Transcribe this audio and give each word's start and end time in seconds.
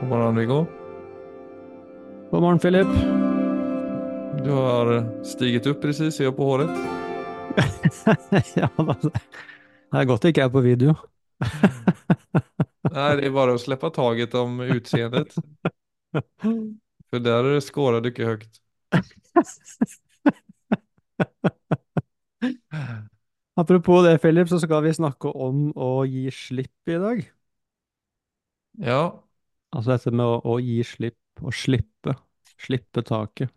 God 0.00 0.08
morgen, 0.08 0.36
Viggo. 0.36 0.66
God 2.30 2.42
morgen, 2.42 2.58
Philip. 2.58 2.86
Du 4.44 4.50
har 4.50 5.24
stiget 5.24 5.66
opp 5.66 5.80
precis, 5.82 6.14
ser 6.16 6.30
på 6.30 6.44
håret. 6.46 6.70
ja, 8.54 8.68
da. 8.76 8.94
det 9.02 9.98
er 9.98 10.06
godt 10.06 10.22
det 10.22 10.28
ikke 10.30 10.46
er 10.46 10.54
på 10.54 10.62
video. 10.62 10.94
Nei, 12.94 13.10
det 13.18 13.26
er 13.26 13.34
bare 13.34 13.58
å 13.58 13.58
slippe 13.58 13.90
taget 13.90 14.38
om 14.38 14.60
utseendet. 14.62 15.34
För 17.10 17.18
där 17.18 17.60
skårar 17.60 18.00
du 18.00 18.12
ikke 18.12 18.30
høyt. 18.30 18.62
Apropos 23.58 24.06
det, 24.06 24.18
Philip, 24.22 24.46
så 24.48 24.62
skal 24.62 24.86
vi 24.86 24.94
snakke 24.94 25.34
om 25.34 25.72
å 25.74 26.06
gi 26.06 26.30
slipp 26.30 26.86
i 26.86 27.02
dag. 27.02 27.24
Ja, 28.78 29.02
Altså 29.74 29.94
dette 29.94 30.12
med 30.16 30.24
å, 30.24 30.38
å 30.48 30.58
gi 30.62 30.80
slipp, 30.86 31.20
å 31.44 31.52
slippe, 31.54 32.14
slippe 32.58 33.04
taket. 33.06 33.52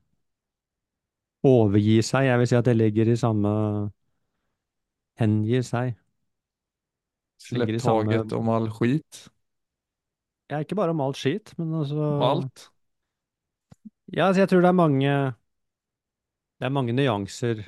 Overgi 1.48 2.02
seg, 2.06 2.28
jeg 2.28 2.38
vil 2.42 2.50
si 2.52 2.58
at 2.60 2.68
det 2.68 2.78
ligger 2.78 3.10
i 3.10 3.18
samme 3.18 3.52
Hengi 5.22 5.62
seg. 5.66 5.96
Slipp 7.42 7.72
taket 7.72 7.82
samme 7.82 8.22
om 8.38 8.52
all 8.54 8.70
skit. 8.76 9.26
Ja, 10.52 10.60
ikke 10.62 10.76
bare 10.76 10.94
om 10.94 11.02
alt 11.02 11.18
skit, 11.18 11.54
men 11.58 11.74
altså 11.80 11.96
Om 11.98 12.26
alt? 12.28 12.66
Ja, 14.12 14.28
altså 14.28 14.44
jeg 14.44 14.52
tror 14.52 14.66
det 14.66 14.68
er 14.68 14.76
mange 14.76 15.12
Det 16.60 16.68
er 16.68 16.74
mange 16.76 16.94
nyanser 16.94 17.64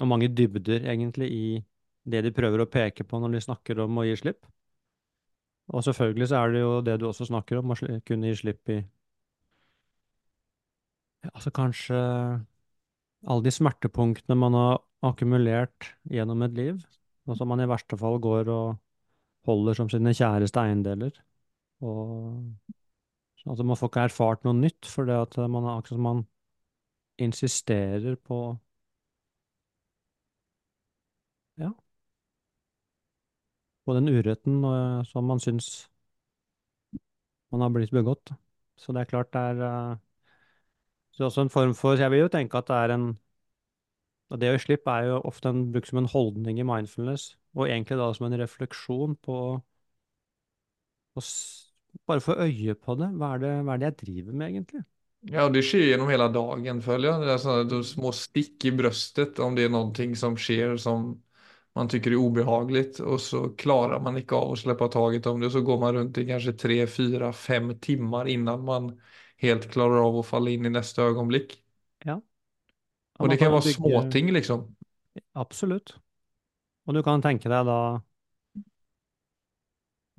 og 0.00 0.08
mange 0.08 0.30
dybder, 0.32 0.86
egentlig, 0.88 1.28
i 1.28 1.60
det 2.08 2.22
de 2.24 2.32
prøver 2.32 2.62
å 2.62 2.68
peke 2.70 3.04
på 3.04 3.20
når 3.20 3.36
de 3.36 3.42
snakker 3.44 3.82
om 3.84 3.98
å 4.00 4.06
gi 4.08 4.16
slipp. 4.16 4.46
Og 5.70 5.84
selvfølgelig 5.86 6.28
så 6.30 6.40
er 6.40 6.54
det 6.54 6.60
jo 6.64 6.70
det 6.86 6.96
du 7.00 7.06
også 7.08 7.28
snakker 7.28 7.60
om, 7.60 7.70
å 7.74 8.00
kunne 8.06 8.30
gi 8.30 8.38
slipp 8.42 8.72
i 8.74 8.78
ja, 11.22 11.30
Altså 11.34 11.52
kanskje 11.54 11.98
alle 13.28 13.44
de 13.44 13.52
smertepunktene 13.52 14.36
man 14.38 14.56
har 14.56 14.78
akkumulert 15.10 15.90
gjennom 16.10 16.42
et 16.46 16.56
liv, 16.56 16.80
og 17.28 17.36
som 17.38 17.50
man 17.52 17.62
i 17.62 17.68
verste 17.70 17.98
fall 18.00 18.18
går 18.22 18.48
og 18.52 18.78
holder 19.48 19.76
som 19.78 19.90
sine 19.92 20.12
kjæreste 20.16 20.60
eiendeler. 20.62 21.12
Og 21.84 22.40
altså 23.46 23.64
man 23.64 23.78
får 23.80 23.92
ikke 23.92 24.06
erfart 24.08 24.44
noe 24.46 24.56
nytt, 24.56 24.88
for 24.88 25.08
det 25.08 25.16
at 25.16 25.38
man 25.52 25.70
som 25.88 26.02
man 26.04 26.24
insisterer 27.20 28.16
på 28.16 28.40
Ja. 31.56 31.74
På 33.90 33.96
den 33.96 34.06
uretten 34.06 34.60
eh, 34.62 35.00
som 35.10 35.26
man 35.26 35.40
syns 35.42 35.88
man 37.50 37.64
har 37.64 37.72
blitt 37.74 37.90
begått. 37.90 38.30
Så 38.78 38.94
det 38.94 39.02
er 39.02 39.08
klart 39.10 39.32
det 39.34 39.40
er 39.42 39.62
eh, 39.66 39.96
Så 41.10 41.24
er 41.24 41.26
også 41.26 41.42
en 41.42 41.50
form 41.50 41.74
for 41.74 41.98
Jeg 41.98 42.12
vil 42.12 42.22
jo 42.22 42.28
tenke 42.30 42.60
at 42.60 42.68
det 42.70 42.76
er 42.76 42.94
en 42.94 43.08
Og 44.30 44.38
det 44.38 44.52
å 44.52 44.54
gi 44.54 44.62
slipp 44.62 44.86
er 44.86 45.08
jo 45.08 45.16
ofte 45.26 45.50
en, 45.50 45.64
brukt 45.74 45.90
som 45.90 45.98
en 45.98 46.06
holdning 46.12 46.60
i 46.62 46.68
mindfulness, 46.70 47.32
og 47.58 47.66
egentlig 47.66 47.98
da 47.98 48.06
som 48.14 48.28
en 48.28 48.38
refleksjon 48.38 49.18
på 49.26 49.40
å 51.18 51.24
Bare 52.06 52.22
få 52.22 52.36
øye 52.46 52.76
på 52.78 52.94
det. 52.94 53.08
Hva 53.18 53.34
er 53.34 53.42
det, 53.42 53.54
hva 53.66 53.74
er 53.74 53.82
det 53.82 53.88
jeg 53.88 53.96
driver 54.04 54.36
med, 54.36 54.52
egentlig? 54.52 54.84
Ja, 55.34 55.48
det 55.50 55.64
skjer 55.66 55.88
gjennom 55.88 56.12
hele 56.14 56.28
dagen 56.32 56.78
føler 56.84 57.10
jeg. 57.10 57.24
Det 57.26 57.32
er 57.34 57.42
sånne 57.42 57.80
små 57.90 58.12
stikk 58.14 58.68
i 58.70 58.72
brystet 58.78 59.42
om 59.42 59.58
det 59.58 59.66
er 59.66 59.74
noe 59.74 60.06
som 60.22 60.38
skjer 60.38 60.78
som 60.78 61.10
man 61.74 61.88
tycker 61.88 62.10
är 62.10 62.16
obehagligt 62.16 62.98
och 62.98 63.20
så 63.20 63.48
klarar 63.48 64.00
man 64.00 64.16
inte 64.16 64.34
av 64.34 64.52
att 64.52 64.58
släppa 64.58 64.88
taget 64.88 65.26
om 65.26 65.40
det 65.40 65.50
så 65.50 65.60
går 65.60 65.80
man 65.80 65.94
runt 65.94 66.18
i 66.18 66.26
kanske 66.26 66.52
tre, 66.52 66.86
fyra, 66.86 67.32
fem 67.32 67.78
timmar 67.78 68.28
innan 68.28 68.64
man 68.64 69.00
helt 69.36 69.70
klarar 69.70 70.08
av 70.08 70.16
att 70.16 70.26
falla 70.26 70.50
in 70.50 70.66
i 70.66 70.70
nästa 70.70 71.02
ögonblick. 71.02 71.64
Ja. 72.04 72.22
Och 73.18 73.28
det 73.28 73.36
kan 73.36 73.52
vara 73.52 73.60
bygge- 73.60 73.74
småting 73.74 74.32
liksom. 74.32 74.76
Absolutt. 75.32 75.96
Og 76.86 76.94
du 76.94 77.02
kan 77.02 77.22
tenke 77.22 77.48
deg 77.48 77.66
da 77.66 78.00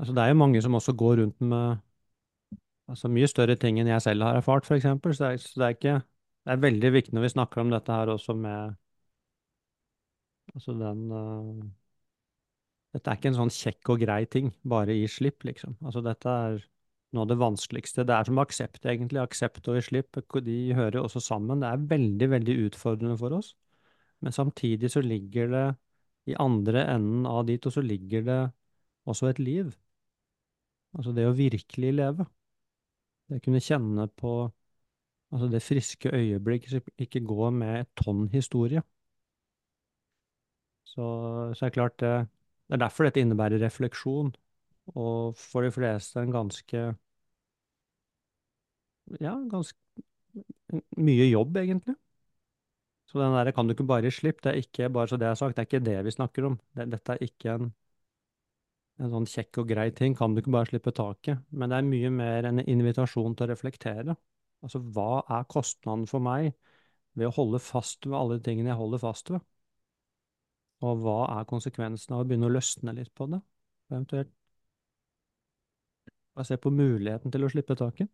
Altså, 0.02 0.14
det 0.18 0.22
er 0.24 0.32
jo 0.32 0.40
mange 0.40 0.62
som 0.62 0.74
også 0.74 0.94
går 0.98 1.20
rundt 1.20 1.42
med 1.46 1.78
altså 2.90 3.08
mye 3.08 3.28
større 3.30 3.56
ting 3.56 3.78
enn 3.80 3.92
jeg 3.92 4.02
selv 4.02 4.26
har 4.26 4.40
erfart, 4.40 4.66
eksempel. 4.72 5.14
Så 5.14 5.24
det 5.24 5.34
er, 5.34 5.38
så 5.38 5.60
det 5.60 5.66
er 5.68 5.76
ikke 5.78 5.98
Det 6.42 6.54
er 6.56 6.62
veldig 6.64 6.90
viktig 6.94 7.14
når 7.14 7.22
vi 7.22 7.30
snakker 7.36 7.62
om 7.62 7.70
dette 7.70 7.94
her 7.94 8.10
også 8.10 8.34
med 8.34 8.74
Altså 10.56 10.76
den 10.78 11.06
uh, 11.12 11.62
Dette 12.92 13.08
er 13.08 13.20
ikke 13.20 13.30
en 13.32 13.38
sånn 13.38 13.54
kjekk 13.56 13.94
og 13.94 14.02
grei 14.04 14.26
ting, 14.28 14.50
bare 14.68 14.98
gi 14.98 15.06
slipp, 15.08 15.46
liksom. 15.48 15.78
Altså, 15.80 16.02
dette 16.04 16.28
er 16.28 16.58
noe 17.16 17.24
av 17.24 17.30
det 17.30 17.38
vanskeligste. 17.40 18.04
Det 18.08 18.16
er 18.16 18.28
som 18.28 18.42
aksept, 18.44 18.84
egentlig. 18.84 19.22
Aksept 19.22 19.68
og 19.72 19.78
gi 19.78 19.86
slipp, 19.86 20.20
de 20.44 20.58
hører 20.76 21.00
også 21.00 21.22
sammen. 21.24 21.64
Det 21.64 21.70
er 21.70 21.86
veldig, 21.94 22.28
veldig 22.36 22.56
utfordrende 22.66 23.16
for 23.20 23.38
oss. 23.38 23.54
Men 24.20 24.36
samtidig 24.36 24.92
så 24.92 25.04
ligger 25.06 25.48
det 25.54 25.66
i 26.32 26.36
andre 26.40 26.84
enden 26.94 27.26
av 27.26 27.46
dit, 27.48 27.64
og 27.66 27.74
så 27.74 27.84
ligger 27.86 28.28
det 28.28 28.42
også 29.10 29.32
et 29.32 29.40
liv. 29.40 29.72
Altså 30.98 31.14
det 31.16 31.26
å 31.28 31.36
virkelig 31.36 31.94
leve. 31.96 32.28
Det 33.30 33.40
å 33.40 33.46
kunne 33.46 33.64
kjenne 33.64 34.08
på 34.20 34.34
altså 35.32 35.48
det 35.52 35.64
friske 35.64 36.12
øyeblikk 36.12 36.68
ikke 37.00 37.24
gå 37.24 37.52
med 37.56 37.86
et 37.86 37.92
tonn 37.96 38.26
historie. 38.34 38.84
Så, 40.92 41.04
så 41.56 41.66
er 41.66 41.70
det 41.72 41.76
klart 41.78 41.98
det, 42.04 42.12
det 42.68 42.78
er 42.78 42.84
derfor 42.86 43.08
dette 43.08 43.22
innebærer 43.24 43.62
refleksjon, 43.64 44.34
og 44.96 45.38
for 45.40 45.66
de 45.68 45.72
fleste 45.76 46.22
en 46.24 46.34
ganske 46.36 46.84
ja, 49.20 49.36
ganske 49.52 50.04
mye 50.98 51.26
jobb, 51.30 51.58
egentlig. 51.58 51.96
Så 53.10 53.20
den 53.20 53.34
der 53.36 53.52
kan 53.52 53.68
du 53.68 53.74
ikke 53.76 53.86
bare 53.92 54.06
gi 54.08 54.12
slipp, 54.16 54.40
det 54.44 54.52
er 54.54 54.62
ikke 54.64 54.90
bare 54.96 55.08
så 55.12 55.18
det 55.22 55.28
er 55.30 55.36
sagt, 55.42 55.56
det 55.58 55.62
er 55.66 55.70
ikke 55.70 55.86
det 55.90 55.98
vi 56.06 56.16
snakker 56.18 56.48
om. 56.50 56.60
Det, 56.76 56.90
dette 56.96 57.14
er 57.18 57.26
ikke 57.30 57.54
en, 57.60 57.74
en 59.04 59.10
sånn 59.14 59.26
kjekk 59.30 59.58
og 59.64 59.70
grei 59.72 59.86
ting, 59.98 60.14
kan 60.18 60.36
du 60.36 60.42
ikke 60.42 60.54
bare 60.56 60.70
slippe 60.70 60.94
taket. 61.00 61.42
Men 61.52 61.72
det 61.74 61.80
er 61.82 61.88
mye 61.90 62.12
mer 62.20 62.48
en 62.52 62.62
invitasjon 62.64 63.36
til 63.38 63.48
å 63.48 63.50
reflektere. 63.52 64.16
Altså, 64.64 64.82
hva 64.96 65.10
er 65.40 65.48
kostnaden 65.52 66.08
for 66.12 66.24
meg 66.24 66.52
ved 67.18 67.30
å 67.32 67.36
holde 67.40 67.62
fast 67.64 68.08
ved 68.08 68.18
alle 68.20 68.40
de 68.40 68.46
tingene 68.50 68.72
jeg 68.74 68.82
holder 68.84 69.04
fast 69.04 69.34
ved? 69.34 69.44
Og 70.88 71.02
hva 71.04 71.18
er 71.38 71.48
konsekvensen 71.50 72.16
av 72.16 72.24
å 72.24 72.28
begynne 72.30 72.50
å 72.50 72.54
løsne 72.56 72.94
litt 72.98 73.14
på 73.18 73.28
det? 73.32 73.42
Eventuelt 73.92 74.32
bare 76.34 76.46
se 76.46 76.58
på 76.58 76.72
muligheten 76.72 77.32
til 77.32 77.44
å 77.46 77.50
slippe 77.52 77.76
taket. 77.80 78.10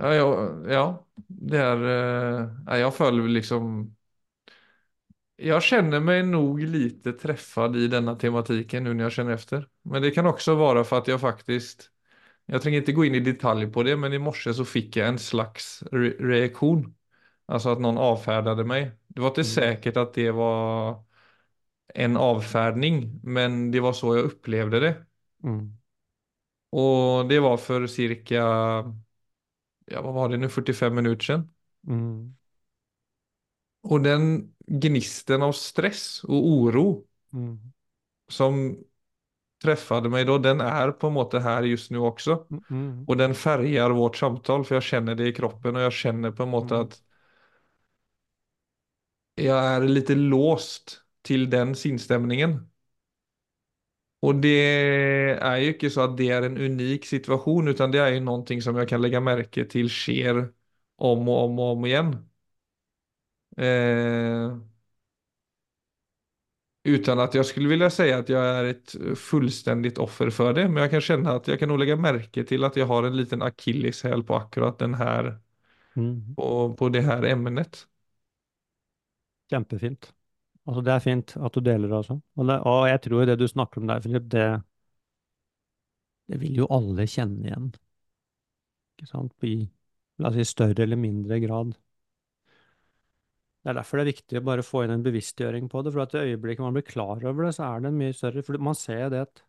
Ja, 0.00 0.12
ja, 0.14 0.26
ja, 0.70 0.82
det 1.28 1.58
er 1.60 1.82
eh, 1.92 2.44
ja, 2.66 2.76
jag 2.76 2.94
följer 2.94 3.28
liksom, 3.28 3.96
Jeg 5.40 5.64
kjenner 5.64 6.02
meg 6.04 6.26
nok 6.28 6.58
lite 6.68 7.14
treffet 7.16 7.76
i 7.80 7.86
denne 7.92 8.12
tematikken 8.20 8.84
nå 8.84 8.92
når 8.92 9.06
jeg 9.06 9.14
kjenner 9.16 9.38
efter. 9.38 9.62
Men 9.88 10.04
det 10.04 10.10
kan 10.16 10.28
også 10.28 10.56
være 10.60 10.84
for 10.84 11.00
at 11.00 11.08
jeg 11.08 11.20
faktisk 11.22 11.86
Jeg 12.50 12.62
trenger 12.62 12.82
ikke 12.82 12.94
gå 12.98 13.04
inn 13.08 13.16
i 13.20 13.24
detalj 13.24 13.68
på 13.72 13.84
det, 13.86 13.94
men 14.00 14.12
i 14.12 14.18
morse 14.22 14.52
så 14.56 14.64
fikk 14.66 14.98
jeg 15.00 15.08
en 15.14 15.20
slags 15.22 15.68
re 15.94 16.12
reaktion. 16.20 16.84
Alltså 17.50 17.68
att 17.68 17.80
någon 17.80 17.98
avfärdade 17.98 18.64
mig. 18.64 18.90
Det 19.06 19.20
var 19.20 19.28
inte 19.28 19.44
sikkert 19.44 19.64
säkert 19.64 19.96
att 19.96 20.14
det 20.14 20.30
var 20.30 21.04
en 21.94 22.16
avfärdning, 22.16 23.20
men 23.22 23.70
det 23.70 23.80
var 23.80 23.92
så 23.92 24.16
jag 24.16 24.24
upplevde 24.24 24.80
det. 24.80 25.06
Mm. 25.44 25.76
Och 26.70 27.28
det 27.28 27.40
var 27.40 27.56
för 27.56 27.86
cirka, 27.86 28.36
ja 29.86 30.02
vad 30.02 30.14
var 30.14 30.28
det 30.28 30.36
nu, 30.36 30.48
45 30.48 30.94
minuter 30.94 31.24
sedan. 31.24 31.50
Mm. 31.88 32.36
Och 33.82 34.00
den 34.00 34.54
gnisten 34.66 35.42
av 35.42 35.52
stress 35.52 36.24
och 36.24 36.48
oro 36.48 37.06
Mm. 37.32 37.58
som 38.28 38.78
träffade 39.62 40.08
mig 40.08 40.24
då, 40.24 40.38
den 40.38 40.60
är 40.60 40.90
på 40.90 41.06
en 41.06 41.12
måte 41.12 41.40
här 41.40 41.62
just 41.62 41.90
nu 41.90 41.98
också. 41.98 42.46
Mm. 42.50 42.64
Mm. 42.70 43.04
Och 43.08 43.16
den 43.16 43.34
färgar 43.34 43.90
vårt 43.90 44.16
samtal, 44.16 44.64
för 44.64 44.74
jag 44.74 44.82
känner 44.82 45.14
det 45.14 45.28
i 45.28 45.32
kroppen 45.32 45.76
och 45.76 45.82
jag 45.82 45.92
känner 45.92 46.30
på 46.30 46.42
en 46.42 46.48
måte 46.48 46.74
Mm. 46.74 46.86
att 46.86 47.02
jag 49.44 49.64
är 49.64 49.80
lite 49.80 50.14
låst 50.14 51.02
til 51.22 51.50
den 51.50 51.74
sinstämningen. 51.74 52.60
Og 54.22 54.42
det 54.42 54.50
er 55.40 55.56
jo 55.62 55.68
ikke 55.72 55.90
så 55.90 56.02
at 56.10 56.16
det 56.18 56.26
er 56.36 56.44
en 56.48 56.58
unik 56.60 57.06
situasjon, 57.08 57.70
utan 57.72 57.92
det 57.94 58.02
er 58.04 58.10
jo 58.14 58.24
noe 58.26 58.58
som 58.64 58.76
jeg 58.80 58.90
kan 58.90 59.00
legge 59.00 59.20
merke 59.24 59.64
til 59.72 59.88
sker 59.92 60.42
om 61.10 61.28
og 61.32 61.44
om 61.46 61.58
og 61.66 61.70
om 61.78 61.86
igjen. 61.88 62.12
Eh, 63.56 64.50
at 66.84 67.06
jeg 67.06 67.34
jag 67.34 67.46
skulle 67.46 67.68
vilja 67.68 67.90
si 67.90 68.10
at 68.12 68.28
jeg 68.30 68.40
er 68.58 68.64
et 68.70 68.94
fullstendig 69.20 69.92
offer 70.00 70.30
for 70.30 70.52
det, 70.56 70.64
men 70.70 70.82
jeg 70.82 70.90
kan 70.90 71.00
kjenne 71.02 71.34
at 71.36 71.48
jeg 71.48 71.58
kan 71.60 71.76
legge 71.78 71.96
merke 71.96 72.44
til 72.44 72.64
at 72.64 72.76
jeg 72.76 72.86
har 72.86 73.04
en 73.06 73.16
liten 73.16 73.42
akilleshæl 73.42 74.22
på 74.24 74.34
akkurat 74.36 74.78
den 74.80 74.94
her, 74.94 75.38
Mm. 75.96 76.36
på, 76.36 76.74
på 76.78 76.88
det 76.88 77.02
her 77.04 77.22
ämnet. 77.24 77.86
Kjempefint. 79.50 80.10
Altså, 80.68 80.82
det 80.86 80.92
er 80.94 81.04
fint 81.04 81.34
at 81.36 81.54
du 81.56 81.60
deler 81.64 81.90
det 81.90 81.98
også. 81.98 82.18
Og, 82.36 82.46
det, 82.48 82.58
og 82.70 82.82
jeg 82.88 83.02
tror 83.06 83.26
det 83.28 83.38
du 83.40 83.46
snakker 83.50 83.80
om 83.82 83.88
der, 83.90 84.00
Philip, 84.04 84.28
det 84.32 84.48
Det 86.30 86.38
vil 86.40 86.56
jo 86.62 86.66
alle 86.70 87.06
kjenne 87.10 87.48
igjen, 87.48 87.70
ikke 88.96 89.08
sant, 89.10 89.46
i, 89.48 89.54
la 90.22 90.30
oss 90.30 90.36
si, 90.38 90.44
større 90.46 90.84
eller 90.84 91.00
mindre 91.00 91.40
grad. 91.42 91.74
Det 93.60 93.70
er 93.72 93.76
derfor 93.76 94.00
det 94.00 94.04
er 94.06 94.12
viktig 94.14 94.38
å 94.40 94.44
bare 94.46 94.64
få 94.64 94.84
inn 94.86 94.94
en 94.94 95.04
bevisstgjøring 95.04 95.66
på 95.72 95.82
det, 95.84 95.92
for 95.92 96.04
at 96.04 96.14
i 96.16 96.22
øyeblikket 96.30 96.64
man 96.64 96.76
blir 96.76 96.86
klar 96.86 97.20
over 97.28 97.44
det, 97.44 97.54
så 97.58 97.66
er 97.66 97.84
det 97.84 97.92
mye 97.96 98.16
større 98.16 98.44
For 98.46 98.60
man 98.70 98.78
ser 98.78 99.10
det 99.12 99.24
at 99.26 99.42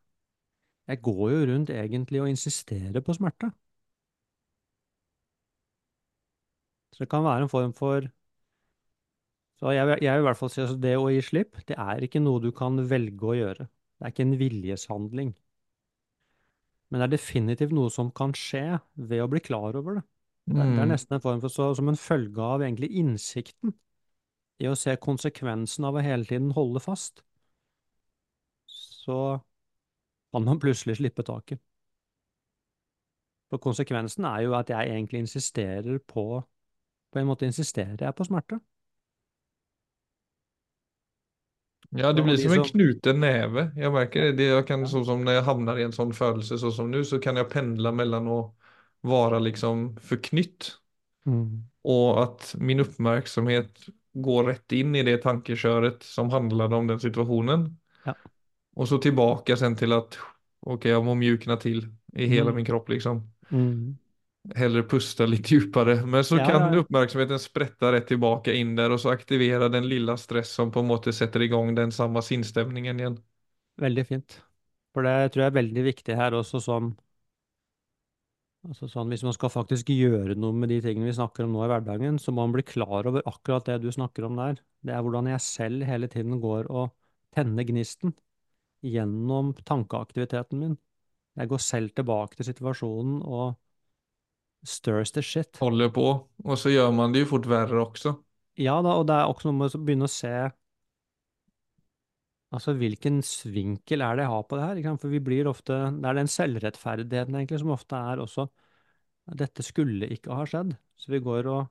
jeg 0.92 1.02
går 1.08 1.26
jo 1.32 1.44
rundt 1.52 1.70
egentlig 1.72 2.22
og 2.24 2.30
insisterer 2.32 3.04
på 3.06 3.16
smerte. 3.16 3.52
Så 6.92 7.04
det 7.04 7.10
kan 7.10 7.24
være 7.24 7.44
en 7.46 7.50
form 7.50 7.74
for 7.74 8.08
Så 9.62 9.72
jeg, 9.76 9.98
jeg 10.02 10.18
vil 10.18 10.24
i 10.24 10.26
hvert 10.26 10.40
fall 10.40 10.50
si 10.50 10.62
at 10.64 10.74
det 10.82 10.96
å 10.98 11.10
gi 11.14 11.22
slipp, 11.22 11.60
det 11.70 11.78
er 11.78 12.02
ikke 12.06 12.22
noe 12.24 12.42
du 12.42 12.50
kan 12.56 12.80
velge 12.90 13.28
å 13.30 13.38
gjøre. 13.38 13.68
Det 14.00 14.08
er 14.08 14.14
ikke 14.16 14.26
en 14.26 14.40
viljeshandling. 14.40 15.36
Men 16.90 17.00
det 17.00 17.06
er 17.08 17.14
definitivt 17.14 17.76
noe 17.76 17.92
som 17.94 18.10
kan 18.12 18.34
skje 18.36 18.80
ved 18.98 19.22
å 19.24 19.30
bli 19.32 19.40
klar 19.40 19.78
over 19.80 20.00
det. 20.00 20.04
Det 20.52 20.58
er, 20.58 20.72
det 20.74 20.82
er 20.82 20.90
Mm. 20.90 20.92
nesten 20.92 21.16
en 21.16 21.22
form 21.22 21.42
for 21.42 21.54
så, 21.54 21.70
som 21.78 21.88
en 21.88 21.96
følge 21.96 22.42
av 22.42 22.62
egentlig 22.66 22.90
innsikten 23.00 23.76
i 24.60 24.68
å 24.68 24.76
se 24.76 24.96
konsekvensen 24.98 25.86
av 25.86 25.96
å 25.96 26.04
hele 26.04 26.26
tiden 26.26 26.52
holde 26.58 26.82
fast. 26.84 27.24
Så 28.68 29.42
kan 30.34 30.44
man 30.46 30.60
plutselig 30.60 30.98
slippe 30.98 31.24
taket. 31.24 31.62
For 33.52 33.58
konsekvensen 33.60 34.26
er 34.26 34.42
jo 34.46 34.54
at 34.58 34.70
jeg 34.70 34.90
egentlig 34.90 35.20
insisterer 35.26 36.00
på 36.00 36.44
På 37.12 37.20
en 37.20 37.28
måte 37.28 37.44
insisterer 37.44 37.98
jeg 38.00 38.16
på 38.16 38.24
smerte. 38.24 38.62
Ja, 41.98 42.14
det 42.16 42.24
blir 42.24 42.38
som 42.40 42.54
en 42.56 42.64
knuten 42.64 43.20
neve. 43.20 43.66
Jeg 43.76 43.92
merker 43.92 44.30
det. 44.30 44.36
det 44.40 44.50
jag 44.52 44.68
kan, 44.68 44.86
sånn 44.88 45.04
som 45.08 45.26
Når 45.28 45.40
jeg 45.40 45.48
havner 45.48 45.80
i 45.80 45.84
en 45.84 45.96
sånn 45.96 46.14
følelse 46.16 46.60
sånn 46.62 46.76
som 46.76 46.92
nu, 46.92 47.02
så 47.08 47.20
kan 47.20 47.40
jeg 47.40 47.50
pendle 47.52 47.92
mellom 47.96 48.30
å 48.32 48.42
være 49.08 49.42
liksom 49.44 49.90
forknytt 50.06 50.76
mm, 51.26 51.64
og 51.84 52.22
at 52.22 52.52
min 52.62 52.84
oppmerksomhet 52.84 53.88
går 54.14 54.44
rett 54.52 54.76
inn 54.78 54.96
i 54.96 55.04
det 55.08 55.22
tankekjøret 55.24 56.04
som 56.06 56.30
handlade 56.34 56.76
om 56.78 56.90
den 56.90 57.00
situationen. 57.02 57.66
ja, 58.06 58.14
Og 58.76 58.88
så 58.88 59.00
tilbake 59.02 59.58
sen 59.58 59.76
til 59.80 59.96
at 59.96 60.18
ok, 60.62 60.86
jeg 60.92 61.04
må 61.04 61.16
mjukne 61.18 61.58
til 61.62 61.86
i 62.14 62.28
hela 62.30 62.54
min 62.54 62.66
mm, 62.66 62.68
kropp 62.68 62.92
liksom. 62.92 63.24
mm. 63.50 63.98
Hellre 64.56 64.84
pusta 64.84 65.26
lite 65.26 65.56
djupare. 65.56 66.06
Men 66.06 66.24
så 66.24 66.36
Ja, 66.36 66.44
kan 66.46 66.74
oppmerksomheten 66.78 67.36
uppmärksamheten 67.36 67.38
rett 67.62 67.94
rätt 67.94 68.08
tillbaka 68.08 68.54
in 68.54 68.76
där 68.76 68.90
och 68.92 69.02
så 69.02 69.10
aktivera 69.10 69.70
den 69.70 69.90
lilla 69.90 70.18
stress 70.18 70.52
som 70.54 70.72
på 70.72 70.80
en 70.80 70.86
måte 70.88 71.14
sätter 71.14 71.42
igång 71.42 71.76
den 71.76 71.92
samma 71.92 72.22
sinnstemningen 72.22 73.00
igen. 73.00 73.20
Veldig 73.84 74.06
fint. 74.12 74.36
For 74.96 75.08
det 75.08 75.16
tror 75.34 75.44
jeg 75.46 75.52
er 75.52 75.58
veldig 75.60 75.84
viktig 75.90 76.18
her 76.22 76.38
også, 76.42 76.62
som 76.70 76.92
altså 78.68 78.88
sånn, 78.92 79.10
Hvis 79.12 79.24
man 79.26 79.36
skal 79.36 79.52
faktisk 79.54 79.90
gjøre 79.94 80.36
noe 80.40 80.56
med 80.58 80.70
de 80.72 80.80
tingene 80.86 81.10
vi 81.10 81.16
snakker 81.18 81.46
om 81.48 81.54
nå 81.56 81.64
i 81.66 81.70
hverdagen, 81.72 82.20
så 82.22 82.34
må 82.34 82.46
man 82.46 82.56
bli 82.56 82.66
klar 82.68 83.10
over 83.10 83.26
akkurat 83.30 83.68
det 83.70 83.80
du 83.84 83.90
snakker 83.94 84.28
om 84.28 84.38
der. 84.40 84.62
Det 84.86 84.94
er 84.96 85.02
hvordan 85.06 85.30
jeg 85.32 85.44
selv 85.46 85.86
hele 85.90 86.10
tiden 86.12 86.40
går 86.44 86.70
og 86.72 86.92
tenner 87.36 87.66
gnisten 87.68 88.14
gjennom 88.86 89.54
tankeaktiviteten 89.68 90.62
min. 90.62 90.78
Jeg 91.40 91.50
går 91.52 91.62
selv 91.64 91.94
tilbake 91.98 92.38
til 92.40 92.50
situasjonen 92.52 93.22
og 93.24 93.56
stirs 94.64 95.12
the 95.12 95.22
shit. 95.22 95.62
Holder 95.62 95.90
på 95.98 96.04
og 96.44 96.58
så 96.64 96.74
gjør 96.74 96.92
man 96.98 97.16
det 97.16 97.24
jo 97.24 97.30
fort 97.32 97.48
verre 97.56 97.80
også. 97.86 98.16
Ja 98.66 98.76
da, 98.86 98.94
og 99.02 99.08
det 99.10 99.16
er 99.18 99.32
også 99.32 99.50
noe 99.50 99.58
med 99.62 99.76
å 99.78 99.82
begynne 99.88 100.08
å 100.08 100.12
se 100.16 100.32
Altså, 102.52 102.74
hvilken 102.76 103.22
svinkel 103.24 104.02
er 104.04 104.18
det 104.20 104.26
jeg 104.26 104.32
har 104.34 104.44
på 104.48 104.58
det 104.60 104.66
her? 104.68 104.96
For 105.00 105.12
vi 105.14 105.22
blir 105.24 105.48
ofte 105.52 105.78
Det 106.02 106.08
er 106.10 106.18
den 106.20 106.32
selvrettferdigheten 106.32 107.38
egentlig 107.40 107.62
som 107.62 107.72
ofte 107.76 107.96
er 108.12 108.24
også 108.24 108.48
Dette 109.40 109.64
skulle 109.64 110.10
ikke 110.12 110.36
ha 110.36 110.46
skjedd. 110.50 110.74
Så 111.00 111.12
vi 111.14 111.22
går 111.24 111.48
og 111.52 111.70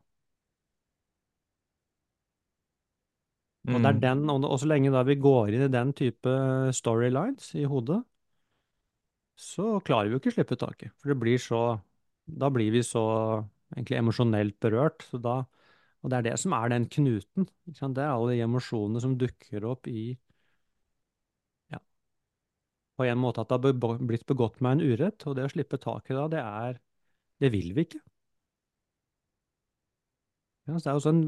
Og 3.71 3.81
det 3.83 3.89
er 3.91 3.93
Mm. 3.93 4.03
den, 4.03 4.31
og 4.31 4.59
så 4.61 4.67
lenge 4.67 4.91
da 4.93 5.03
vi 5.07 5.15
går 5.17 5.53
inn 5.55 5.63
i 5.67 5.69
den 5.73 5.93
type 5.93 6.33
storylines 6.77 7.55
i 7.55 7.65
hodet, 7.65 8.03
så 9.41 9.65
klarer 9.87 10.09
vi 10.11 10.15
jo 10.17 10.21
ikke 10.21 10.33
å 10.33 10.37
slippe 10.37 10.59
taket. 10.61 10.93
For 11.01 11.13
det 11.13 11.19
blir 11.23 11.41
så 11.43 11.61
Da 12.39 12.51
blir 12.53 12.71
vi 12.75 12.83
så 12.87 13.03
egentlig 13.75 14.01
emosjonelt 14.01 14.59
berørt. 14.63 15.07
Da, 15.13 15.41
og 16.03 16.11
det 16.13 16.19
er 16.19 16.27
det 16.31 16.37
som 16.43 16.55
er 16.57 16.73
den 16.73 16.89
knuten. 16.91 17.49
Det 17.67 18.03
er 18.05 18.11
alle 18.11 18.35
de 18.35 18.45
emosjonene 18.45 19.03
som 19.03 19.17
dukker 19.21 19.67
opp 19.69 19.89
i 19.91 20.13
ja, 21.73 21.81
på 22.97 23.09
en 23.09 23.21
måte 23.23 23.43
at 23.43 23.51
det 23.51 23.59
har 23.75 23.99
blitt 24.13 24.27
begått 24.29 24.61
meg 24.65 24.79
en 24.79 24.95
urett, 24.95 25.27
og 25.27 25.37
det 25.37 25.49
å 25.49 25.53
slippe 25.53 25.81
taket 25.83 26.17
da, 26.17 26.29
det 26.37 26.45
er 26.45 26.81
Det 27.41 27.49
vil 27.53 27.71
vi 27.73 27.87
ikke. 27.87 28.01
Ja, 30.69 30.77
det 30.77 31.01
sånn, 31.03 31.23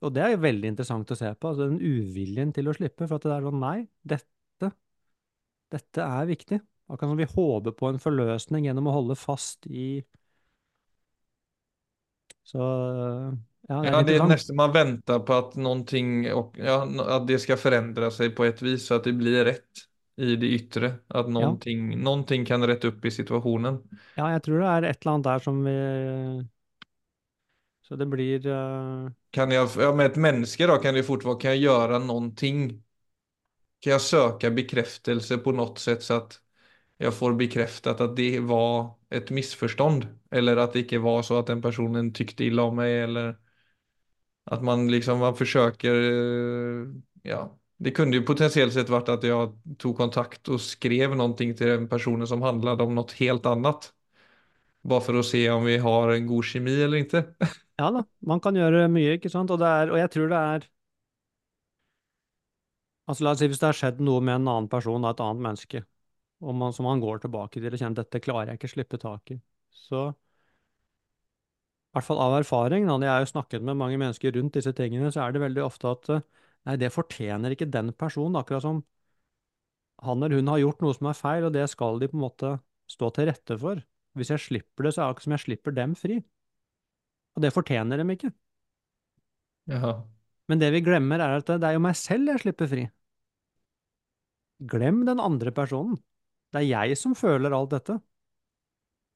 og 0.00 0.14
det 0.16 0.22
er 0.24 0.40
veldig 0.40 0.72
interessant 0.72 1.10
å 1.12 1.16
se 1.18 1.28
på, 1.36 1.50
altså 1.50 1.68
den 1.68 1.82
uviljen 1.82 2.54
til 2.56 2.70
å 2.70 2.74
slippe. 2.74 3.06
For 3.06 3.18
at 3.18 3.26
det 3.26 3.34
er 3.36 3.44
sånn 3.46 3.60
Nei, 3.62 3.76
dette, 4.02 4.70
dette 5.74 6.06
er 6.06 6.30
viktig. 6.30 6.58
Akkurat 6.88 7.12
som 7.12 7.20
vi 7.20 7.28
håper 7.28 7.74
på 7.76 7.90
en 7.92 8.00
forløsning 8.00 8.64
gjennom 8.64 8.88
å 8.88 8.96
holde 8.96 9.18
fast 9.20 9.68
i 9.68 10.00
Så 12.48 12.58
ja, 13.68 13.84
det 13.84 13.92
Ja, 13.92 14.00
det 14.02 14.14
er 14.18 14.24
nesten 14.26 14.56
man 14.58 14.72
venter 14.74 15.20
på 15.22 15.34
at 15.38 15.54
någonting, 15.56 16.32
och, 16.34 16.56
ja, 16.58 16.80
at 17.16 17.26
det 17.28 17.38
skal 17.44 17.58
forandre 17.60 18.08
seg 18.10 18.34
på 18.36 18.46
et 18.48 18.62
vis 18.64 18.88
så 18.88 18.96
at 18.98 19.06
det 19.06 19.12
blir 19.20 19.44
rett 19.46 19.84
i 20.18 20.34
det 20.36 20.48
yttre. 20.56 20.90
at 21.14 21.28
Ja, 21.36 21.58
ting 21.62 21.92
någonting 22.02 22.44
kan 22.48 22.66
rette 22.66 22.88
opp 22.90 23.04
i 23.04 23.10
situationen. 23.14 23.78
ja, 24.18 24.26
jeg 24.34 24.42
tror 24.46 24.60
det 24.62 24.68
er 24.72 24.86
et 24.90 25.00
eller 25.02 25.12
annet 25.14 25.28
der 25.30 25.44
som 25.46 25.60
vi 25.64 25.76
Så 27.82 27.96
det 27.96 28.06
blir 28.06 28.46
uh... 28.46 29.10
Kan 29.36 29.50
jeg, 29.52 29.68
ja, 29.80 29.92
med 29.94 30.06
et 30.10 30.16
menneske 30.20 30.66
da, 30.68 30.76
kan 30.82 30.96
det 30.96 31.04
fort 31.08 31.24
være 31.28 31.40
kan 31.46 31.56
gjøre 31.60 32.00
noen 32.04 32.32
ting 32.36 32.62
Kan 33.82 33.92
jeg 33.96 34.02
søke 34.04 34.50
bekreftelse 34.54 35.38
på 35.42 35.52
noe 35.54 35.76
sätt 35.78 36.02
så 36.02 36.14
att 36.14 36.40
jag 36.98 37.14
får 37.14 37.34
bekräftat 37.34 38.00
att 38.00 38.16
det 38.16 38.40
var 38.40 38.94
ett 39.10 39.30
missförstånd? 39.30 40.06
Eller 40.30 40.56
att 40.56 40.72
det 40.72 40.78
inte 40.80 40.98
var 40.98 41.22
så 41.22 41.38
att 41.38 41.46
den 41.46 41.62
personen 41.62 42.12
tyckte 42.12 42.44
illa 42.44 42.62
om 42.62 42.76
mig 42.76 43.00
eller 43.00 43.36
att 44.44 44.62
man 44.62 44.90
liksom, 44.90 45.18
man 45.18 45.36
försöker, 45.36 45.94
eh, 45.94 46.86
ja. 47.22 47.54
Det 47.76 47.90
kunde 47.90 48.16
ju 48.16 48.22
potentiellt 48.22 48.72
sett 48.72 48.88
varit 48.88 49.08
att 49.08 49.22
jag 49.22 49.60
tog 49.78 49.96
kontakt 49.96 50.48
och 50.48 50.60
skrev 50.60 51.16
någonting 51.16 51.56
till 51.56 51.66
den 51.66 51.88
personen 51.88 52.26
som 52.26 52.42
handlade 52.42 52.82
om 52.82 52.94
något 52.94 53.12
helt 53.12 53.46
annat. 53.46 53.92
Bare 54.82 55.00
for 55.00 55.18
å 55.18 55.22
se 55.22 55.50
om 55.50 55.64
vi 55.64 55.76
har 55.78 56.10
en 56.14 56.26
god 56.26 56.44
kjemi 56.44 56.74
eller 56.82 57.04
ikke. 57.04 57.24
Ja 57.78 57.92
da, 57.94 58.00
man 58.26 58.40
kan 58.42 58.56
gjøre 58.58 58.88
mye, 58.90 59.12
ikke 59.14 59.30
sant? 59.30 59.52
Og, 59.54 59.62
er, 59.62 59.92
og 59.92 60.00
jeg 60.00 60.10
tror 60.10 60.32
det 60.32 60.38
er 60.38 60.64
Altså 63.08 63.24
La 63.24 63.30
oss 63.32 63.38
si 63.40 63.46
hvis 63.48 63.60
det 63.62 63.68
har 63.68 63.76
skjedd 63.78 64.00
noe 64.04 64.20
med 64.20 64.40
en 64.40 64.48
annen 64.50 64.66
person, 64.68 65.04
da, 65.04 65.14
et 65.14 65.22
annet 65.24 65.44
menneske, 65.46 65.80
og 65.84 65.97
man, 66.40 66.72
som 66.74 66.86
man 66.86 67.00
går 67.02 67.24
tilbake 67.24 67.60
til 67.60 67.72
og 67.72 67.80
kjenner 67.80 68.02
dette 68.02 68.22
klarer 68.22 68.52
jeg 68.52 68.60
ikke 68.60 68.72
slippe 68.74 69.00
tak 69.02 69.34
i, 69.34 69.38
så 69.74 70.08
i 71.88 71.96
hvert 71.96 72.06
fall 72.06 72.20
av 72.20 72.36
erfaring, 72.38 72.84
da, 72.86 72.94
når 72.98 73.06
jeg 73.08 73.14
har 73.14 73.24
jo 73.24 73.30
snakket 73.32 73.64
med 73.64 73.78
mange 73.80 73.98
mennesker 73.98 74.34
rundt 74.36 74.54
disse 74.58 74.72
tingene, 74.76 75.10
så 75.10 75.24
er 75.24 75.34
det 75.34 75.42
veldig 75.42 75.64
ofte 75.64 75.90
at 75.90 76.10
nei, 76.12 76.76
det 76.78 76.92
fortjener 76.94 77.54
ikke 77.54 77.70
den 77.72 77.90
personen, 77.96 78.36
akkurat 78.38 78.66
som 78.66 78.82
han 80.04 80.22
eller 80.22 80.38
hun 80.38 80.50
har 80.52 80.60
gjort 80.62 80.82
noe 80.84 80.94
som 80.94 81.08
er 81.10 81.16
feil, 81.18 81.46
og 81.48 81.54
det 81.56 81.64
skal 81.72 81.98
de 81.98 82.08
på 82.10 82.18
en 82.18 82.22
måte 82.22 82.52
stå 82.90 83.08
til 83.16 83.26
rette 83.30 83.56
for. 83.58 83.80
Hvis 84.18 84.30
jeg 84.34 84.44
slipper 84.44 84.86
det, 84.86 84.92
så 84.94 85.00
er 85.00 85.04
det 85.08 85.14
akkurat 85.14 85.26
som 85.26 85.34
jeg 85.34 85.44
slipper 85.44 85.74
dem 85.74 85.96
fri. 85.98 86.18
Og 87.34 87.42
det 87.42 87.54
fortjener 87.54 88.00
dem 88.00 88.12
ikke. 88.14 88.30
Jaha. 89.70 89.96
Men 90.48 90.62
det 90.62 90.70
vi 90.74 90.84
glemmer, 90.86 91.20
er 91.20 91.40
at 91.40 91.50
det 91.50 91.66
er 91.66 91.76
jo 91.76 91.82
meg 91.84 91.98
selv 91.98 92.30
jeg 92.32 92.44
slipper 92.44 92.70
fri. 92.70 92.86
Glem 94.70 95.02
den 95.06 95.20
andre 95.22 95.52
personen. 95.54 95.98
Det 96.52 96.60
er 96.62 96.68
jeg 96.68 96.98
som 97.00 97.14
føler 97.18 97.54
alt 97.56 97.72
dette. 97.76 97.98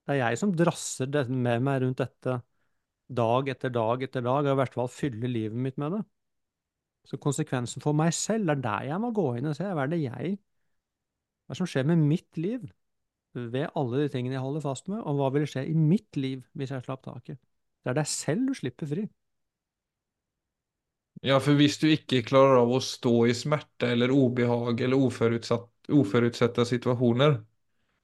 Det 0.07 0.15
er 0.17 0.21
jeg 0.25 0.41
som 0.41 0.53
drasser 0.57 1.29
med 1.31 1.63
meg 1.65 1.83
rundt 1.85 2.03
dette 2.03 2.41
dag 3.13 3.49
etter 3.53 3.73
dag 3.73 4.03
etter 4.03 4.25
dag, 4.25 4.47
og 4.47 4.55
i 4.55 4.59
hvert 4.61 4.77
fall 4.77 4.91
fyller 4.91 5.31
livet 5.31 5.59
mitt 5.59 5.79
med 5.81 5.97
det. 5.97 6.03
Så 7.09 7.19
konsekvensen 7.23 7.83
for 7.83 7.97
meg 7.99 8.13
selv, 8.15 8.51
er 8.53 8.61
der 8.63 8.89
jeg 8.91 9.03
må 9.03 9.11
gå 9.15 9.27
inn 9.39 9.51
og 9.51 9.57
se 9.59 9.67
hva 9.67 9.87
er 9.87 9.93
det 9.95 10.03
jeg 10.05 10.37
Hva 11.47 11.57
som 11.59 11.69
skjer 11.69 11.87
med 11.91 12.01
mitt 12.07 12.39
liv 12.41 12.63
ved 13.35 13.73
alle 13.79 14.05
de 14.05 14.11
tingene 14.13 14.37
jeg 14.37 14.45
holder 14.45 14.65
fast 14.65 14.89
med, 14.93 15.03
og 15.03 15.19
hva 15.19 15.31
vil 15.35 15.49
skje 15.49 15.65
i 15.69 15.75
mitt 15.77 16.19
liv 16.21 16.45
hvis 16.59 16.73
jeg 16.75 16.85
slapp 16.87 17.03
taket? 17.07 17.41
Det 17.83 17.93
er 17.93 17.99
deg 17.99 18.09
selv 18.09 18.51
du 18.51 18.55
slipper 18.57 18.89
fri. 18.89 19.07
Ja, 21.23 21.37
for 21.43 21.55
hvis 21.59 21.77
du 21.79 21.87
ikke 21.93 22.23
klarer 22.27 22.59
av 22.65 22.71
å 22.75 22.81
stå 22.83 23.13
i 23.31 23.35
smerte 23.37 23.93
eller 23.95 24.11
obehag 24.15 24.81
eller 24.83 24.99
uforutsette 25.93 26.65
situasjoner, 26.67 27.37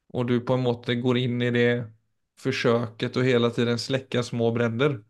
och 0.09 0.27
du 0.27 0.41
på 0.41 0.55
en 0.55 0.63
måte 0.63 0.95
går 0.95 1.19
inn 1.19 1.43
i 1.43 1.51
det 1.51 1.69
forsøket 2.41 3.17
og 3.19 3.25
hele 3.27 3.51
tiden 3.53 3.79
slekker 3.79 4.23
små 4.23 4.53
brenner 4.55 5.01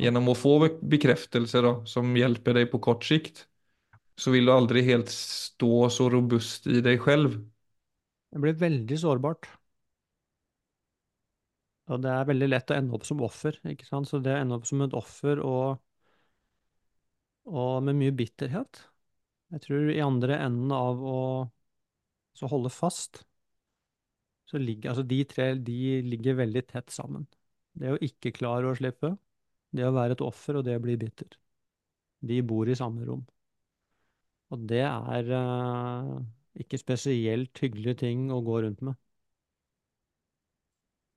gjennom 0.00 0.28
å 0.32 0.36
få 0.36 0.52
bekreftelse 0.94 1.62
da, 1.64 1.72
som 1.88 2.14
hjelper 2.16 2.60
deg 2.60 2.70
på 2.72 2.80
kort 2.84 3.04
sikt 3.08 3.46
så 4.16 4.32
vil 4.32 4.46
du 4.48 4.52
aldri 4.52 4.82
helt 4.86 5.10
stå 5.12 5.88
så 5.92 6.08
robust 6.12 6.66
i 6.72 6.80
deg 6.84 7.02
selv. 7.04 7.36
Det 8.32 8.42
blir 8.44 8.58
veldig 8.60 8.98
sårbart. 9.02 9.48
Og 11.94 12.00
det 12.02 12.10
er 12.12 12.26
veldig 12.28 12.48
lett 12.50 12.70
å 12.72 12.76
ende 12.76 12.94
opp 12.98 13.06
som 13.06 13.22
offer, 13.26 13.58
ikke 13.70 13.86
sant? 13.86 14.08
Så 14.10 14.18
det 14.22 14.34
å 14.34 14.40
ende 14.42 14.56
opp 14.58 14.66
som 14.66 14.82
et 14.86 14.94
offer 14.98 15.42
og, 15.42 15.78
og 17.46 17.82
med 17.86 17.98
mye 17.98 18.14
bitterhet 18.16 18.82
Jeg 19.54 19.62
tror 19.66 19.90
i 19.92 20.02
andre 20.02 20.40
enden 20.46 20.72
av 20.74 21.02
å 21.06 21.18
så 22.36 22.48
holde 22.50 22.68
fast, 22.68 23.22
så 24.46 24.58
ligger 24.60 24.90
altså 24.92 25.04
de 25.08 25.20
tre 25.30 25.46
de 25.68 26.02
ligger 26.04 26.36
veldig 26.36 26.62
tett 26.68 26.92
sammen. 26.92 27.24
Det 27.72 27.94
å 27.94 28.00
ikke 28.08 28.34
klare 28.36 28.70
å 28.70 28.76
slippe, 28.76 29.14
det 29.72 29.86
å 29.86 29.94
være 29.96 30.16
et 30.16 30.24
offer 30.26 30.58
og 30.60 30.66
det 30.66 30.76
å 30.76 30.82
bli 30.84 30.98
bitter. 31.00 31.38
De 32.20 32.40
bor 32.44 32.68
i 32.68 32.76
samme 32.78 33.06
rom. 33.08 33.24
Og 34.54 34.62
det 34.70 34.82
er 34.86 35.30
eh, 35.38 36.12
ikke 36.62 36.78
spesielt 36.80 37.62
hyggelige 37.62 38.00
ting 38.04 38.28
å 38.34 38.42
gå 38.46 38.60
rundt 38.66 38.82
med. 38.86 38.98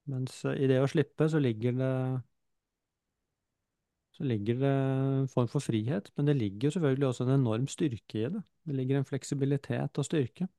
Mens 0.10 0.42
i 0.50 0.68
det 0.70 0.80
å 0.82 0.90
slippe 0.90 1.28
så 1.30 1.40
ligger 1.42 1.76
det 1.78 1.94
så 4.20 4.26
ligger 4.28 4.56
det 4.62 4.70
en 4.70 5.28
form 5.32 5.48
for 5.48 5.64
frihet, 5.64 6.12
men 6.18 6.28
det 6.28 6.36
ligger 6.38 6.68
jo 6.68 6.72
selvfølgelig 6.78 7.08
også 7.10 7.26
en 7.28 7.36
enorm 7.40 7.68
styrke 7.72 8.20
i 8.26 8.30
det. 8.36 8.44
Det 8.68 8.76
ligger 8.76 9.00
en 9.00 9.08
fleksibilitet 9.08 9.98
og 9.98 10.06
styrke. 10.06 10.50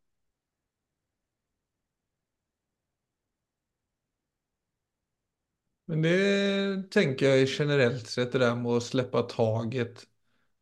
Men 5.87 6.03
det 6.03 6.91
tenker 6.91 7.27
jag 7.27 7.39
generelt 7.39 7.61
generellt 7.61 8.07
sett 8.09 8.33
det 8.33 8.39
där 8.39 8.55
med 8.57 8.73
å 8.73 8.81
slippe 8.81 9.23
taget. 9.23 10.07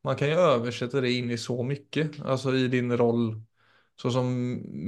Man 0.04 0.16
kan 0.16 0.28
ju 0.28 0.34
översätta 0.34 1.00
det 1.00 1.12
in 1.12 1.30
i 1.30 1.38
så 1.38 1.62
mycket. 1.62 2.20
Alltså 2.20 2.54
i 2.56 2.68
din 2.68 2.96
roll, 2.96 3.42
så 3.96 4.10
som 4.10 4.32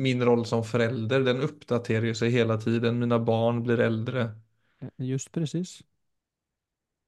min 0.02 0.25
roll 0.25 0.47
som 0.47 0.64
förälder, 0.64 1.21
den 1.21 1.40
uppdaterar 1.40 2.05
ju 2.07 2.14
sig 2.14 2.31
hela 2.31 2.59
tiden. 2.59 2.99
Mina 2.99 3.19
barn 3.19 3.62
blir 3.62 3.81
äldre. 3.81 4.31
Just 4.99 5.33
precis. 5.33 5.83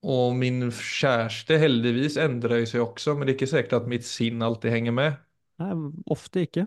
Och 0.03 0.35
min 0.35 0.67
kjæreste 0.75 1.61
heldigvis 1.63 2.17
endrer 2.19 2.65
seg 2.67 2.83
også, 2.83 2.91
också, 2.91 3.15
men 3.15 3.27
det 3.27 3.33
er 3.33 3.37
ikke 3.39 3.53
sikkert 3.53 3.77
at 3.79 3.91
mitt 3.91 4.07
sinn 4.07 4.43
alltid 4.43 4.75
henger 4.75 4.97
med. 4.97 5.21
Nei, 5.63 5.75
ofte 6.11 6.43
ikke. 6.43 6.67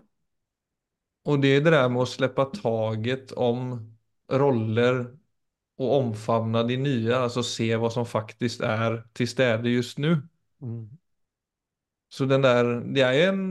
Og 1.28 1.42
det 1.42 1.50
er 1.56 1.64
det 1.66 1.74
der 1.74 1.90
med 1.92 2.04
å 2.04 2.08
slippe 2.08 2.46
taget 2.54 3.34
om 3.36 3.74
roller 4.40 5.02
og 5.76 5.92
omfamna 5.98 6.62
de 6.64 6.78
nye, 6.80 7.12
altså 7.12 7.44
se 7.44 7.68
hva 7.76 7.90
som 7.92 8.06
faktisk 8.08 8.62
er 8.64 9.02
til 9.16 9.28
stede 9.28 9.74
just 9.74 10.00
nu. 10.00 10.14
Mm. 10.64 10.86
Så 12.08 12.24
den 12.30 12.46
der 12.46 12.70
det 12.94 13.04
er 13.04 13.20
en... 13.28 13.44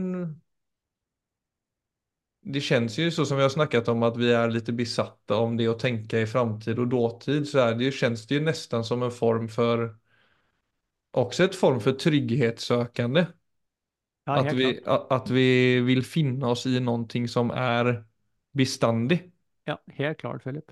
Det 2.48 2.60
känns 2.60 2.98
ju 2.98 3.10
så 3.10 3.26
som 3.26 3.36
vi 3.36 3.42
har 3.42 3.50
snackat 3.50 3.88
om 3.88 4.02
att 4.02 4.16
vi 4.16 4.32
är 4.32 4.50
lite 4.50 4.72
besatta 4.72 5.36
om 5.36 5.56
det 5.56 5.68
å 5.68 5.72
tänka 5.74 6.20
i 6.20 6.26
framtid 6.26 6.78
och 6.78 6.88
dåtid 6.88 7.48
så 7.48 7.58
är 7.58 7.74
det, 7.74 7.84
ju- 7.84 7.92
känns 7.92 8.26
det 8.26 8.34
ju 8.34 8.40
nästan 8.40 8.84
som 8.84 9.02
en 9.02 9.10
form 9.10 9.48
för 9.48 9.96
också 11.10 11.44
ett 11.44 11.54
form 11.54 11.80
för 11.80 11.92
trygghetssökande. 11.92 13.26
Ja, 14.24 14.38
Att 14.40 14.52
vi, 14.52 14.80
klart. 14.84 15.06
att 15.10 15.30
vi 15.30 15.80
vill 15.80 16.04
finna 16.04 16.48
oss 16.48 16.66
i 16.66 16.80
någonting 16.80 17.28
som 17.28 17.50
är 17.50 18.04
bestandig. 18.52 19.32
Ja, 19.64 19.78
helt 19.86 20.18
klart, 20.18 20.42
Philip. 20.42 20.70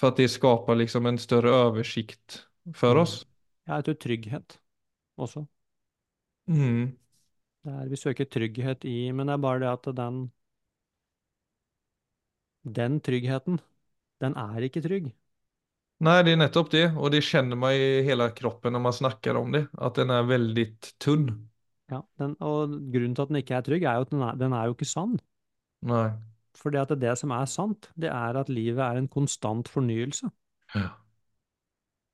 För 0.00 0.08
att 0.08 0.16
det 0.16 0.28
skapar 0.28 0.74
liksom 0.74 1.06
en 1.06 1.18
större 1.18 1.50
översikt 1.50 2.46
för 2.74 2.96
Mm. 2.96 3.02
oss. 3.02 3.26
Jeg 3.66 3.84
tror 3.84 3.94
trygghet 3.94 4.60
også. 5.16 5.46
Mm. 6.48 6.96
Det 7.64 7.72
er, 7.72 7.88
vi 7.92 7.96
søker 8.00 8.24
trygghet 8.24 8.84
i, 8.88 9.12
men 9.12 9.26
det 9.28 9.34
er 9.36 9.42
bare 9.44 9.60
det 9.62 9.70
at 9.72 9.88
den 9.96 10.20
Den 12.64 13.00
tryggheten, 13.00 13.60
den 14.20 14.36
er 14.36 14.66
ikke 14.66 14.82
trygg. 14.84 15.10
Nei, 16.00 16.16
det 16.24 16.32
er 16.32 16.40
nettopp 16.40 16.70
det. 16.72 16.86
og 16.96 17.10
det 17.12 17.20
kjenner 17.24 17.58
man 17.60 17.76
i 17.76 18.00
hele 18.06 18.30
kroppen 18.36 18.72
når 18.72 18.82
man 18.86 18.96
snakker 18.96 19.36
om 19.36 19.52
det. 19.52 19.66
at 19.76 20.00
den 20.00 20.10
er 20.10 20.28
veldig 20.28 20.66
tunn. 20.98 21.28
Ja, 21.90 22.00
den, 22.20 22.36
og 22.40 22.72
grunnen 22.92 23.16
til 23.16 23.22
at 23.22 23.32
den 23.32 23.40
ikke 23.40 23.56
er 23.58 23.66
trygg, 23.66 23.84
er 23.84 23.98
jo 23.98 24.06
at 24.06 24.12
den 24.12 24.22
er, 24.22 24.36
den 24.40 24.52
er 24.56 24.68
jo 24.68 24.76
ikke 24.76 24.88
sann. 24.88 25.18
Nei. 25.82 26.08
For 26.56 26.72
det 26.72 26.84
at 26.84 27.00
det 27.00 27.16
som 27.18 27.32
er 27.34 27.48
sant, 27.50 27.90
det 28.00 28.10
er 28.12 28.36
at 28.36 28.52
livet 28.52 28.80
er 28.84 29.00
en 29.00 29.08
konstant 29.10 29.68
fornyelse. 29.68 30.30
Ja. 30.74 30.92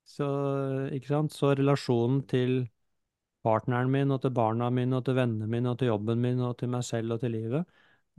Så, 0.07 0.27
ikke 0.95 1.11
sant? 1.11 1.35
Så 1.35 1.51
relasjonen 1.55 2.23
til 2.31 2.61
partneren 3.45 3.91
min 3.91 4.11
og 4.11 4.21
til 4.23 4.33
barna 4.35 4.69
mine 4.73 4.99
og 4.99 5.05
til 5.07 5.17
vennene 5.17 5.47
mine 5.51 5.71
og 5.71 5.79
til 5.79 5.91
jobben 5.91 6.21
min 6.23 6.41
og 6.43 6.57
til 6.59 6.71
meg 6.73 6.85
selv 6.87 7.15
og 7.15 7.21
til 7.23 7.35
livet, 7.35 7.67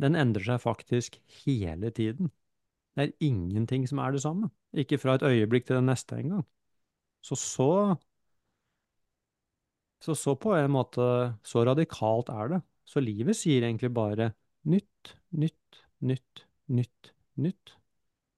den 0.03 0.17
endrer 0.19 0.45
seg 0.47 0.61
faktisk 0.63 1.19
hele 1.45 1.91
tiden. 1.95 2.31
Det 2.97 3.09
er 3.09 3.17
ingenting 3.23 3.87
som 3.89 4.01
er 4.03 4.15
det 4.15 4.23
samme. 4.23 4.51
Ikke 4.75 4.99
fra 4.99 5.17
et 5.19 5.27
øyeblikk 5.27 5.67
til 5.69 5.79
det 5.79 5.85
neste 5.87 6.19
engang. 6.19 6.47
Så 7.23 7.37
så 7.37 7.97
Så 10.01 10.15
så 10.15 10.35
på 10.39 10.55
en 10.55 10.71
måte, 10.71 11.35
så 11.43 11.65
radikalt 11.67 12.29
er 12.31 12.49
det. 12.49 12.61
Så 12.87 13.01
livet 13.03 13.37
sier 13.37 13.67
egentlig 13.67 13.91
bare 13.95 14.31
nytt, 14.65 15.17
nytt, 15.31 15.83
nytt, 16.01 16.45
nytt, 16.69 17.13
nytt. 17.37 17.75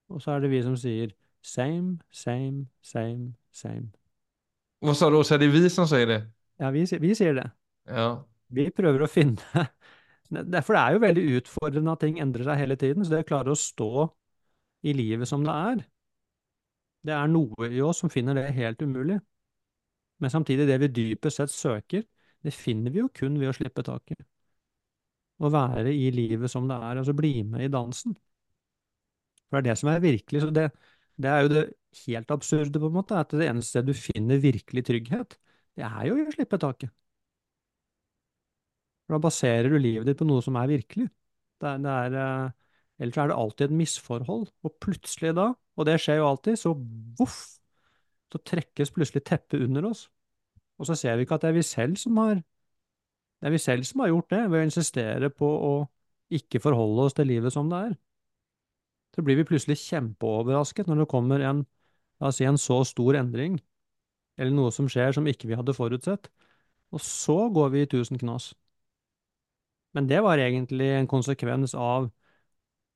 Og 0.09 0.23
så 0.23 0.33
er 0.33 0.41
det 0.41 0.51
vi 0.51 0.63
som 0.65 0.77
sier 0.81 1.13
same, 1.43 1.99
same, 2.11 2.67
same, 2.83 3.35
same. 3.53 3.91
Hva 4.81 4.97
sa 4.97 5.11
du? 5.13 5.21
Så 5.23 5.37
er 5.37 5.45
det 5.45 5.53
vi 5.53 5.69
som 5.69 5.89
sier 5.89 6.09
det? 6.09 6.21
Ja, 6.61 6.73
vi, 6.73 6.87
vi 7.01 7.15
sier 7.15 7.37
det. 7.37 7.47
Ja. 7.87 8.09
Vi 8.51 8.71
prøver 8.75 9.05
å 9.05 9.11
finne 9.11 9.67
Derfor 10.31 10.77
det 10.77 10.81
er 10.81 10.95
jo 10.95 11.03
veldig 11.03 11.23
utfordrende 11.41 11.95
at 11.95 12.03
ting 12.05 12.21
endrer 12.23 12.47
seg 12.47 12.61
hele 12.63 12.77
tiden. 12.79 13.05
Så 13.05 13.15
det 13.15 13.25
å 13.25 13.31
klare 13.31 13.55
å 13.55 13.59
stå 13.59 14.07
i 14.87 14.95
livet 14.97 15.29
som 15.29 15.43
det 15.45 15.55
er, 15.55 15.83
det 17.07 17.15
er 17.17 17.31
noe 17.33 17.69
i 17.73 17.81
oss 17.85 18.03
som 18.03 18.13
finner 18.13 18.37
det 18.37 18.51
helt 18.57 18.83
umulig. 18.85 19.19
Men 20.21 20.33
samtidig, 20.33 20.67
det 20.69 20.79
vi 20.83 20.89
dypest 20.93 21.41
sett 21.41 21.53
søker, 21.53 22.05
det 22.45 22.53
finner 22.57 22.93
vi 22.93 23.01
jo 23.03 23.09
kun 23.15 23.39
ved 23.41 23.51
å 23.51 23.57
slippe 23.57 23.85
taket. 23.85 24.21
Å 25.41 25.49
være 25.53 25.93
i 25.97 26.11
livet 26.13 26.53
som 26.53 26.69
det 26.69 26.77
er, 26.77 27.01
altså 27.01 27.17
bli 27.17 27.33
med 27.49 27.65
i 27.65 27.73
dansen. 27.73 28.17
For 29.49 29.59
det 29.59 29.71
er 29.71 29.73
det 29.73 29.79
som 29.81 29.91
er 29.93 30.03
virkelig. 30.05 30.43
Så 30.45 30.51
det, 30.55 30.67
det 31.21 31.31
er 31.33 31.45
jo 31.45 31.53
det 31.53 31.65
helt 32.05 32.35
absurde, 32.37 32.83
på 32.83 32.91
en 32.91 32.99
måte, 32.99 33.19
at 33.19 33.33
det 33.35 33.49
eneste 33.49 33.75
stedet 33.75 33.95
du 33.95 33.99
finner 33.99 34.43
virkelig 34.43 34.85
trygghet, 34.87 35.39
det 35.77 35.87
er 35.89 36.09
jo 36.11 36.19
å 36.23 36.35
slippe 36.37 36.61
taket. 36.61 36.93
For 39.11 39.19
da 39.19 39.25
baserer 39.25 39.67
du 39.67 39.75
livet 39.83 40.07
ditt 40.07 40.21
på 40.21 40.27
noe 40.29 40.39
som 40.39 40.55
er 40.55 40.69
virkelig. 40.71 41.09
Det 41.59 41.67
er, 41.67 41.79
det 41.83 41.91
er, 41.91 42.13
eh, 42.23 42.53
ellers 43.03 43.17
er 43.19 43.31
det 43.33 43.39
alltid 43.43 43.65
et 43.65 43.73
misforhold, 43.81 44.45
og 44.63 44.77
plutselig 44.79 45.33
da, 45.35 45.49
og 45.51 45.89
det 45.89 45.97
skjer 45.99 46.21
jo 46.21 46.29
alltid, 46.29 46.59
så 46.61 46.71
voff, 47.19 47.41
så 48.31 48.39
trekkes 48.47 48.95
plutselig 48.95 49.25
teppet 49.27 49.65
under 49.67 49.89
oss. 49.89 50.05
Og 50.79 50.87
så 50.87 50.95
ser 50.95 51.19
vi 51.19 51.27
ikke 51.27 51.41
at 51.41 51.43
det 51.43 51.51
er 51.51 51.59
vi 51.59 51.67
selv 51.67 51.99
som 51.99 52.23
har, 52.23 52.39
det 52.39 53.51
er 53.51 53.57
vi 53.57 53.63
selv 53.67 53.91
som 53.91 54.05
har 54.05 54.13
gjort 54.13 54.31
det, 54.31 54.45
ved 54.47 54.61
å 54.61 54.69
insistere 54.69 55.33
på 55.35 55.51
å 55.73 55.75
ikke 56.39 56.63
forholde 56.63 57.11
oss 57.11 57.19
til 57.19 57.33
livet 57.33 57.57
som 57.57 57.67
det 57.75 57.83
er. 57.91 57.99
Så 59.19 59.27
blir 59.27 59.43
vi 59.43 59.49
plutselig 59.51 59.81
kjempeoverrasket 59.89 60.87
når 60.87 61.03
det 61.03 61.11
kommer 61.11 61.43
en, 61.51 61.67
si, 62.31 62.47
en 62.47 62.63
så 62.63 62.79
stor 62.87 63.19
endring, 63.25 63.59
eller 64.39 64.55
noe 64.55 64.71
som 64.71 64.87
skjer 64.87 65.19
som 65.19 65.27
ikke 65.27 65.51
vi 65.51 65.59
hadde 65.59 65.75
forutsett, 65.75 66.31
og 66.95 67.03
så 67.03 67.41
går 67.51 67.75
vi 67.75 67.89
i 67.89 67.91
tusen 67.99 68.23
knas. 68.23 68.53
Men 69.93 70.07
det 70.07 70.21
var 70.23 70.39
egentlig 70.39 70.91
en 70.95 71.09
konsekvens 71.11 71.75
av 71.75 72.11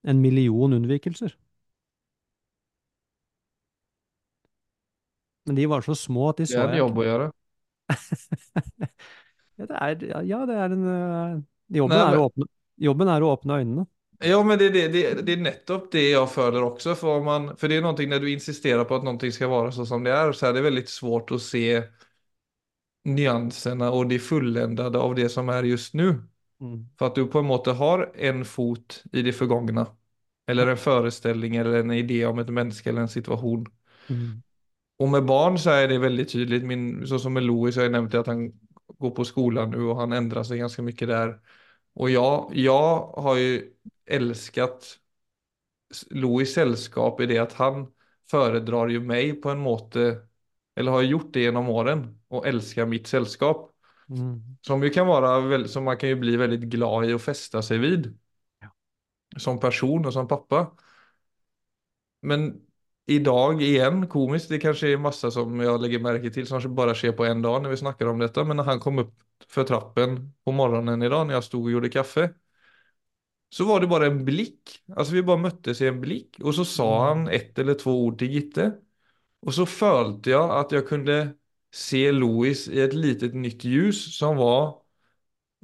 en 0.05 0.21
million 0.21 0.73
unnvikelser. 0.73 1.37
Men 5.45 5.55
de 5.55 5.67
var 5.67 5.81
så 5.81 5.95
små 5.95 6.29
at 6.31 6.37
de 6.41 6.47
så 6.47 6.59
Det 6.59 6.69
er 6.69 6.73
en 6.73 6.83
jobb 6.85 6.99
å 6.99 7.09
gjøre. 7.09 7.31
Ja, 9.55 9.67
det 9.71 9.77
er, 9.79 10.23
ja, 10.27 10.39
det 10.51 10.55
er 10.59 10.73
en 10.75 10.87
øh, 10.91 11.35
Jobben 11.79 11.95
Nei, 11.95 12.01
er 12.03 12.11
men- 12.11 12.19
å 12.19 12.25
åpne, 12.27 12.47
jobben 12.83 13.11
er 13.13 13.23
å 13.23 13.29
åpne 13.37 13.59
øynene. 13.61 13.85
Ja, 14.25 14.41
men 14.43 14.59
det, 14.59 14.69
det, 14.75 14.89
det, 15.23 15.33
är 15.33 15.37
nettopp 15.43 15.93
det 15.93 16.03
jeg 16.09 16.29
føler 16.31 16.65
også. 16.65 16.95
For, 16.99 17.23
man, 17.23 17.53
for 17.59 17.71
det 17.71 17.79
er 17.79 17.85
noe 17.85 18.07
når 18.09 18.25
du 18.25 18.29
insisterer 18.33 18.87
på 18.89 18.99
at 18.99 19.07
noe 19.07 19.31
skal 19.35 19.51
være 19.53 19.73
så 19.75 19.87
som 19.87 20.03
det 20.07 20.15
er, 20.15 20.33
så 20.35 20.49
er 20.49 20.57
det 20.57 20.65
veldig 20.65 20.85
svårt 20.91 21.31
å 21.35 21.39
se 21.39 21.63
nyansene 23.05 23.91
og 23.95 24.09
det 24.11 24.19
fulländade 24.25 24.99
av 24.99 25.15
det 25.19 25.29
som 25.31 25.51
er 25.55 25.71
just 25.71 25.95
nu. 25.95 26.23
Mm. 26.65 26.81
For 26.99 27.11
at 27.11 27.19
du 27.19 27.27
på 27.29 27.43
en 27.43 27.49
måte 27.51 27.75
har 27.77 28.07
en 28.15 28.45
fot 28.49 29.03
i 29.13 29.23
det 29.23 29.37
forgangne, 29.37 29.87
Eller 30.49 30.69
en 30.69 30.77
forestilling 30.77 31.57
eller 31.57 31.79
en 31.81 31.93
idé 31.93 32.25
om 32.29 32.39
et 32.39 32.51
menneske 32.53 32.91
eller 32.91 33.03
en 33.03 33.09
situation. 33.09 33.65
Mm. 34.09 34.43
Og 35.01 35.09
med 35.09 35.25
barn 35.27 35.57
så 35.59 35.71
er 35.71 35.89
det 35.89 36.01
veldig 36.01 36.27
tydelig. 36.29 36.67
Min, 36.69 37.07
så 37.07 37.19
som 37.19 37.33
med 37.33 37.47
Louis 37.47 37.75
så 37.75 37.81
har 37.81 37.89
jeg 37.89 37.95
nevnt 37.97 38.15
at 38.15 38.29
han 38.29 38.53
går 39.01 39.15
på 39.17 39.25
skolen 39.25 39.73
nu 39.73 39.89
og 39.89 40.03
han 40.03 40.13
endrer 40.13 40.45
seg 40.45 40.61
ganske 40.61 40.85
mye 40.85 41.09
der. 41.09 41.33
Og 41.97 42.13
jeg, 42.13 42.61
jeg 42.67 43.25
har 43.25 43.41
jo 43.41 43.57
elsket 44.05 44.91
Louis 46.11 46.53
selskap 46.55 47.21
i 47.21 47.29
det 47.31 47.41
at 47.41 47.57
han 47.59 47.87
foredrar 48.31 48.93
jo 48.93 49.03
meg 49.05 49.39
på 49.43 49.53
en 49.53 49.63
måte, 49.63 50.07
eller 50.77 50.99
har 50.99 51.09
gjort 51.09 51.33
det 51.35 51.47
gjennom 51.47 51.69
åren 51.71 52.07
og 52.31 52.47
elsker 52.49 52.87
mitt 52.87 53.09
sällskap. 53.09 53.71
Mm. 54.09 54.57
Som 54.61 54.91
kan 54.91 55.07
vara, 55.07 55.69
som 55.69 55.85
man 55.85 55.97
kan 55.97 56.09
ju 56.09 56.15
bli 56.15 56.37
väldigt 56.37 56.61
glad 56.61 57.11
i 57.11 57.13
och 57.13 57.23
fästa 57.23 57.63
sig 57.63 57.79
vid. 57.79 58.19
Ja. 58.61 58.69
Som 59.41 59.61
person 59.61 60.07
och 60.07 60.13
som 60.13 60.29
pappa. 60.29 60.77
Men 62.23 62.61
idag 63.07 63.63
igen, 63.63 64.07
komiskt, 64.09 64.49
det 64.49 64.59
kanske 64.59 64.89
är 64.93 64.97
massa 64.97 65.31
som 65.31 65.61
jag 65.61 65.83
lägger 65.83 65.99
märke 65.99 66.31
till 66.31 66.47
som 66.47 66.75
bara 66.75 66.95
sker 66.95 67.13
på 67.13 67.25
en 67.25 67.43
dag 67.43 67.63
när 67.63 67.71
vi 67.71 67.77
snackar 67.77 68.07
om 68.07 68.19
detta, 68.19 68.45
men 68.45 68.57
när 68.57 68.65
han 68.65 68.81
kom 68.81 68.99
upp 68.99 69.15
för 69.49 69.65
trappen 69.65 70.33
på 70.45 70.53
morgonen 70.53 71.03
idag 71.03 71.27
när 71.27 71.35
jag 71.35 71.45
stod 71.45 71.65
och 71.65 71.71
gjorde 71.71 71.89
kaffe, 71.89 72.35
så 73.51 73.65
var 73.65 73.81
det 73.81 73.87
bara 73.87 74.07
en 74.07 74.25
blick. 74.25 74.83
Alltså 74.97 75.15
vi 75.15 75.23
bara 75.23 75.37
möttes 75.37 75.81
i 75.81 75.87
en 75.87 76.01
blick 76.01 76.37
och 76.43 76.55
så 76.55 76.65
sa 76.65 77.07
Mm. 77.07 77.19
han 77.19 77.35
ett 77.35 77.59
eller 77.59 77.75
två 77.75 78.05
ord 78.05 78.19
till 78.19 78.31
Gitte. 78.31 78.73
Och 79.41 79.55
så 79.55 79.67
följde 79.67 80.31
jag 80.31 80.51
att 80.51 80.73
jag 80.73 80.89
kunde 80.89 81.35
se 81.75 82.13
Louis 82.13 82.69
i 82.69 82.81
ett 82.81 82.95
litet 82.95 83.35
nytt 83.35 83.65
ljus 83.65 84.19
som 84.19 84.37
var 84.39 84.75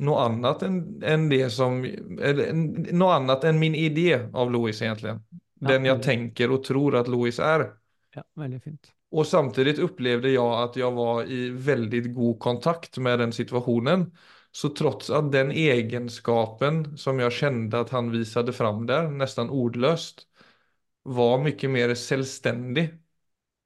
noe 0.00 0.23
annet 0.25 0.62
enn, 0.67 0.79
än 1.05 1.29
det 1.29 1.50
som, 1.55 1.83
eller 1.85 2.52
Noe 2.93 3.19
annet 3.19 3.45
enn 3.45 3.61
min 3.61 3.76
idé 3.79 4.17
av 4.33 4.50
Louis 4.50 4.83
egentligen. 4.83 5.21
Den 5.61 5.85
jeg 5.85 6.02
tenker 6.02 6.50
og 6.50 6.59
och 6.59 6.64
tror 6.64 6.97
at 6.97 7.09
Louis 7.09 7.38
er. 7.38 7.76
ja, 8.14 8.23
veldig 8.35 8.62
fint. 8.62 8.93
Og 9.12 9.26
samtidig 9.26 9.79
opplevde 9.85 10.31
jeg 10.31 10.47
at 10.64 10.76
jeg 10.79 10.95
var 10.95 11.26
i 11.26 11.50
veldig 11.50 12.02
god 12.14 12.38
kontakt 12.40 12.99
med 12.99 13.19
den 13.19 13.33
situationen. 13.33 14.11
Så 14.52 14.73
trots 14.75 15.11
at 15.11 15.31
den 15.33 15.52
egenskapen 15.52 16.97
som 16.99 17.21
jeg 17.23 17.33
kjente 17.33 17.81
at 17.85 17.90
han 17.95 18.11
viste 18.11 18.52
fram 18.52 18.87
der, 18.87 19.11
nesten 19.11 19.50
ordløst, 19.50 20.26
var 21.05 21.38
mye 21.38 21.69
mer 21.69 21.95
självständig. 21.95 22.88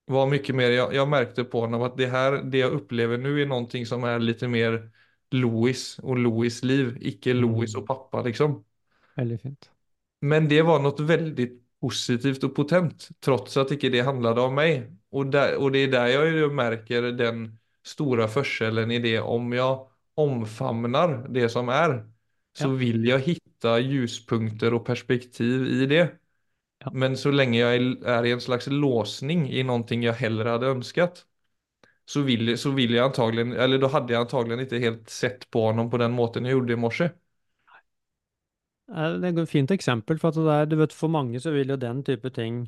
Var 0.07 0.27
mycket 0.27 0.55
mer, 0.55 0.71
jag, 0.71 0.95
jag 0.95 1.09
märkte 1.09 1.45
på 1.45 1.61
honom 1.61 1.83
att 1.83 1.97
det 1.97 2.07
här, 2.07 2.33
det 2.33 2.59
jag 2.59 2.73
upplever 2.73 3.19
nu 3.19 3.43
är 3.43 3.47
någonting 3.47 3.87
som 3.87 4.05
är 4.05 4.19
lite 4.19 4.49
mer 4.49 4.91
Louis 5.31 5.99
och 5.99 6.19
Louis 6.19 6.63
liv, 6.65 6.99
icke 7.01 7.33
Louis 7.35 7.75
och 7.77 7.87
Mm. 7.87 7.87
pappa 7.87 8.23
liksom. 8.23 8.65
Väldigt 9.15 9.43
fint. 9.43 9.71
Men 10.21 10.49
det 10.49 10.63
var 10.63 10.79
något 10.81 11.01
väldigt 11.01 11.63
positivt 11.81 12.45
och 12.45 12.55
potent, 12.57 13.09
trots 13.21 13.57
att 13.57 13.71
icke 13.73 13.89
det 13.89 14.01
handlade 14.01 14.41
om 14.41 14.55
mig. 14.55 14.91
Och, 15.11 15.27
där, 15.27 15.57
och 15.57 15.73
det 15.73 15.79
är 15.79 15.89
där 15.89 16.07
jag 16.07 16.27
ju 16.33 16.51
märker 16.51 17.03
den 17.03 17.59
stora 17.85 18.29
forskellen 18.29 18.91
i 18.91 18.99
det. 18.99 19.21
Om 19.21 19.53
jag 19.53 19.89
omfamnar 20.15 21.29
det 21.29 21.49
som 21.49 21.69
är, 21.69 22.11
så 22.53 22.69
Ja, 22.69 22.75
vill 22.75 23.05
jag 23.09 23.19
hitta 23.19 23.79
ljuspunkter 23.79 24.75
och 24.75 24.87
perspektiv 24.87 25.67
i 25.67 25.87
det. 25.87 26.19
Ja. 26.85 26.93
Men 26.93 27.17
så 27.17 27.31
lenge 27.31 27.59
jeg 27.59 27.77
är 27.77 28.05
är 28.07 28.27
i 28.27 28.33
en 28.33 28.41
slags 28.41 28.67
låsning 28.67 29.49
i 29.51 29.63
noe 29.63 29.85
jeg 29.89 30.15
heller 30.15 30.45
hadde 30.45 30.73
ønsket, 30.77 31.25
så 32.07 32.23
ville, 32.23 32.57
så 32.57 32.71
vill 32.71 32.95
jag 32.95 33.07
antagligen, 33.07 33.53
eller 33.53 33.79
da 33.79 33.89
hadde 33.89 34.13
jeg 34.13 34.21
antagelig 34.21 34.67
ikke 34.67 34.81
helt 34.81 35.11
sett 35.11 35.51
på 35.51 35.73
ham 35.73 35.91
på 35.91 35.99
den 35.99 36.13
måten 36.13 36.45
jeg 36.45 36.59
gjorde 36.59 36.73
i 36.73 36.77
morse. 36.77 37.11
Det 38.87 39.29
er 39.31 39.39
et 39.41 39.49
fint 39.49 39.71
eksempel, 39.73 40.19
for 40.21 40.37
er, 40.53 40.67
du 40.69 40.77
vet, 40.77 40.93
for 40.93 41.09
mange 41.09 41.41
så 41.41 41.55
vil 41.55 41.73
jo 41.73 41.81
den 41.81 42.03
type 42.05 42.31
ting 42.37 42.67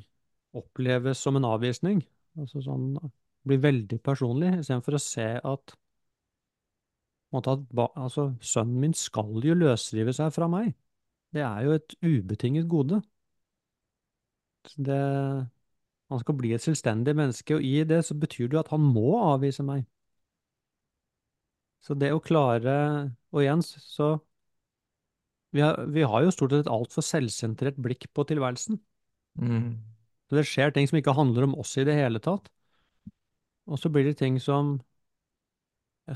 oppleves 0.57 1.21
som 1.21 1.37
en 1.37 1.45
avvisning. 1.45 2.01
Altså 2.41 2.63
sånn, 2.65 2.95
bli 3.47 3.59
veldig 3.61 3.99
personlig, 4.05 4.55
istedenfor 4.63 4.97
å 4.97 5.03
se 5.03 5.27
at, 5.37 5.77
at 7.37 7.51
ba, 7.69 7.91
altså, 8.01 8.31
sønnen 8.41 8.81
min 8.81 8.97
skal 8.97 9.45
jo 9.45 9.57
løsrive 9.61 10.17
seg 10.17 10.33
fra 10.33 10.49
meg. 10.49 10.73
Det 11.37 11.45
er 11.45 11.67
jo 11.67 11.77
et 11.77 11.97
ubetinget 12.01 12.69
gode. 12.71 13.03
Det, 14.75 15.01
han 16.11 16.23
skal 16.23 16.39
bli 16.39 16.53
et 16.57 16.65
selvstendig 16.65 17.15
menneske, 17.19 17.57
og 17.57 17.65
i 17.67 17.85
det 17.89 18.03
så 18.07 18.17
betyr 18.19 18.49
det 18.49 18.59
jo 18.59 18.63
at 18.63 18.73
han 18.75 18.83
må 18.83 19.17
avvise 19.23 19.65
meg. 19.67 19.87
Så 21.87 21.95
det 21.95 22.11
å 22.15 22.23
klare, 22.23 22.77
og 23.31 23.43
igjen 23.43 23.63
så 23.63 24.17
vi 25.55 25.63
har, 25.63 25.79
vi 25.89 26.03
har 26.05 26.25
jo 26.25 26.33
stort 26.35 26.53
sett 26.53 26.67
et 26.67 26.73
altfor 26.73 27.05
selvsentrert 27.07 27.79
blikk 27.81 28.09
på 28.13 28.27
tilværelsen. 28.29 28.81
Mm. 29.41 29.79
Så 30.27 30.37
det 30.37 30.45
skjer 30.51 30.75
ting 30.75 30.89
som 30.91 30.99
ikke 30.99 31.15
handler 31.17 31.47
om 31.47 31.55
oss 31.63 31.77
i 31.79 31.87
det 31.87 31.95
hele 31.97 32.21
tatt. 32.23 32.51
Og 33.71 33.81
så 33.81 33.91
blir 33.93 34.05
det 34.07 34.19
ting 34.21 34.37
som, 34.43 34.77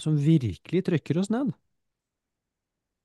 som 0.03 0.19
virkelig 0.19 0.85
trykker 0.91 1.23
oss 1.23 1.31
ned. 1.33 1.55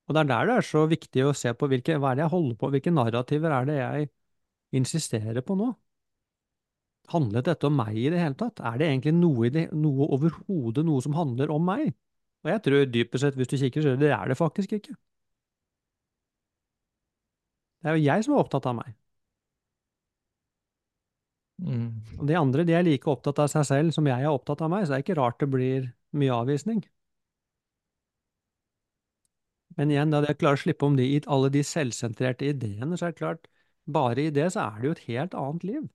Og 0.06 0.14
det 0.14 0.22
er 0.22 0.30
der 0.30 0.50
det 0.50 0.58
er 0.60 0.66
så 0.66 0.84
viktig 0.90 1.24
å 1.26 1.34
se 1.34 1.50
på 1.56 1.70
hvilke, 1.70 1.96
hva 1.98 2.12
er 2.12 2.18
det 2.18 2.26
jeg 2.26 2.34
holder 2.34 2.58
på, 2.60 2.70
hvilke 2.74 2.94
narrativer 2.94 3.54
er 3.54 3.70
det 3.70 3.78
jeg 3.80 4.10
insisterer 4.74 5.42
på 5.46 5.56
nå? 5.58 5.70
Handlet 7.12 7.46
dette 7.46 7.68
om 7.68 7.76
meg 7.78 7.94
i 7.98 8.08
det 8.10 8.18
hele 8.18 8.34
tatt? 8.38 8.60
Er 8.66 8.80
det 8.80 8.88
egentlig 8.88 9.14
noe, 9.14 9.50
det, 9.54 9.68
noe 9.76 10.08
overhodet 10.16 10.84
noe 10.86 11.02
som 11.04 11.14
handler 11.14 11.52
om 11.54 11.62
meg? 11.68 11.92
Og 12.44 12.50
jeg 12.50 12.62
tror 12.64 12.86
dypest 12.90 13.24
sett, 13.24 13.38
hvis 13.38 13.50
du 13.50 13.56
kikker, 13.60 13.82
så 13.82 13.96
det 14.00 14.10
er 14.14 14.30
det 14.30 14.38
faktisk 14.38 14.74
ikke. 14.78 14.94
Det 17.82 17.90
er 17.92 17.98
jo 17.98 18.06
jeg 18.06 18.24
som 18.26 18.34
er 18.34 18.42
opptatt 18.42 18.66
av 18.66 18.74
meg. 18.80 18.94
Mm. 21.62 21.88
Og 22.20 22.26
de 22.28 22.36
andre 22.36 22.64
de 22.68 22.74
er 22.76 22.84
like 22.84 23.08
opptatt 23.08 23.38
av 23.40 23.48
seg 23.48 23.64
selv 23.68 23.94
som 23.96 24.06
jeg 24.08 24.20
er 24.20 24.32
opptatt 24.32 24.60
av 24.64 24.70
meg, 24.72 24.84
så 24.84 24.92
det 24.92 24.98
er 24.98 25.06
ikke 25.06 25.18
rart 25.20 25.40
det 25.40 25.48
blir 25.52 25.88
mye 26.16 26.34
avvisning. 26.42 26.82
Men 29.76 29.92
igjen, 29.92 30.12
da 30.12 30.22
jeg 30.24 30.38
klarer 30.40 30.58
å 30.58 30.62
slippe 30.62 30.88
om 30.88 30.96
de, 30.96 31.06
alle 31.32 31.50
de 31.52 31.62
selvsentrerte 31.64 32.48
ideene, 32.48 32.96
så 32.96 33.08
er 33.08 33.14
det 33.14 33.20
klart, 33.20 33.48
bare 33.92 34.22
i 34.26 34.30
det 34.30 34.52
så 34.52 34.60
er 34.68 34.80
det 34.80 34.88
jo 34.88 34.96
et 34.96 35.04
helt 35.10 35.34
annet 35.34 35.64
liv. 35.64 35.88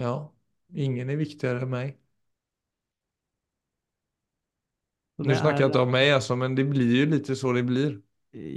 Ja, 0.00 0.10
ingen 0.86 1.10
er 1.14 1.20
viktigere 1.22 1.64
enn 1.66 1.72
meg. 1.76 1.96
Nå 5.18 5.24
Nu 5.28 5.34
jeg 5.34 5.54
ikke 5.68 5.80
om 5.80 5.90
meg, 5.94 6.10
altså, 6.16 6.36
men 6.36 6.56
det 6.58 6.66
blir 6.70 6.92
jo 6.98 7.06
litt 7.14 7.30
så 7.42 7.52
det 7.56 7.64
blir. 7.72 7.92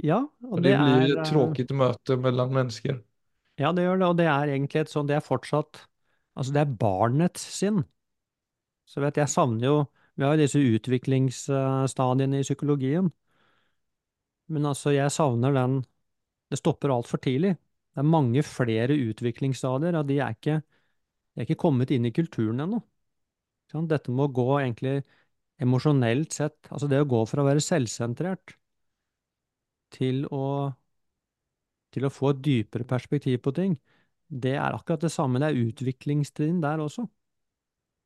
ja, 0.04 0.18
og 0.50 0.62
det 0.62 0.72
det 0.72 0.74
blir 0.80 1.02
er, 1.02 1.16
et 1.16 1.24
tråkig 1.24 1.66
tråkigt 1.68 1.70
mellom 1.72 2.52
mennesker. 2.52 2.92
människor. 2.92 3.04
ja, 3.58 3.72
det 3.72 3.84
gjør 3.84 3.96
det, 4.00 4.06
og 4.06 4.16
det 4.18 4.26
er 4.30 4.52
egentlig 4.54 4.82
et 4.82 4.92
sånn, 4.92 5.08
det 5.08 5.16
er 5.18 5.24
fortsatt, 5.24 5.82
altså 6.36 6.54
det 6.56 6.62
er 6.64 6.74
barnets 6.80 7.44
sinn. 7.58 7.84
Så 8.86 9.02
vet 9.02 9.16
jeg, 9.18 9.26
jeg 9.26 9.32
savner 9.34 9.66
jo, 9.66 9.76
vi 10.16 10.24
har 10.24 10.36
jo 10.36 10.42
disse 10.44 10.60
utviklingsstadiene 10.62 12.40
i 12.40 12.46
psykologien, 12.46 13.10
men 14.52 14.68
altså 14.70 14.92
jeg 14.94 15.12
savner 15.14 15.54
den, 15.56 15.80
det 16.50 16.60
stopper 16.60 16.92
alt 16.94 17.08
for 17.10 17.22
tidlig. 17.22 17.56
Det 17.94 18.02
er 18.02 18.10
mange 18.12 18.42
flere 18.46 18.94
utviklingsstadier, 18.94 19.96
og 19.98 20.06
de 20.08 20.20
er 20.20 20.36
ikke, 20.36 20.60
de 20.60 21.40
er 21.42 21.46
ikke 21.48 21.62
kommet 21.64 21.92
inn 21.94 22.06
i 22.06 22.14
kulturen 22.14 22.62
ennå. 22.62 22.80
Sånn? 23.72 23.88
Dette 23.90 24.14
må 24.14 24.28
gå 24.30 24.46
egentlig 24.60 25.00
emosjonelt 25.62 26.36
sett, 26.36 26.58
altså 26.70 26.88
det 26.90 27.00
å 27.02 27.08
gå 27.08 27.22
fra 27.26 27.42
å 27.42 27.48
være 27.48 27.64
selvsentrert 27.64 28.54
til 29.96 30.26
å, 30.34 30.70
til 31.94 32.06
å 32.06 32.12
få 32.12 32.34
et 32.34 32.42
dypere 32.44 32.86
perspektiv 32.88 33.40
på 33.46 33.54
ting, 33.56 33.76
det 34.26 34.56
er 34.58 34.74
akkurat 34.74 35.06
det 35.06 35.12
samme, 35.14 35.40
det 35.40 35.52
er 35.52 35.68
utviklingstrinn 35.70 36.60
der 36.62 36.82
også. 36.82 37.06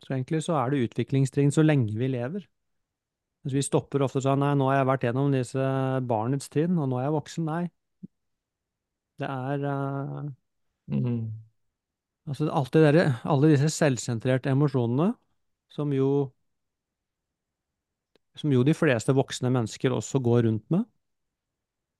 Så 0.00 0.14
egentlig 0.14 0.42
så 0.44 0.56
er 0.60 0.72
det 0.72 0.84
utviklingstrinn 0.86 1.52
så 1.52 1.64
lenge 1.64 1.96
vi 1.98 2.08
lever. 2.12 2.46
Mens 3.40 3.56
vi 3.56 3.62
stopper 3.64 4.04
ofte 4.04 4.20
og 4.20 4.26
sier 4.26 4.40
nei, 4.40 4.52
nå 4.58 4.68
har 4.68 4.80
jeg 4.80 4.88
vært 4.90 5.06
gjennom 5.08 5.32
disse 5.32 5.68
barnets 6.08 6.50
trinn, 6.52 6.76
og 6.76 6.90
nå 6.90 6.98
er 7.00 7.06
jeg 7.08 7.16
voksen. 7.16 7.48
Nei. 7.48 7.62
Det 9.20 9.28
er 9.28 9.64
uh, 9.68 10.28
Mm. 10.90 11.30
Altså 12.26 12.48
derre, 12.74 13.04
alle 13.22 13.52
disse 13.52 13.68
selvsentrerte 13.70 14.50
emosjonene, 14.50 15.12
som 15.70 15.92
jo 15.94 16.30
som 18.38 18.52
jo 18.54 18.62
de 18.64 18.74
fleste 18.74 19.12
voksne 19.14 19.50
mennesker 19.52 19.92
også 19.92 20.20
går 20.24 20.44
rundt 20.46 20.66
med, 20.70 20.84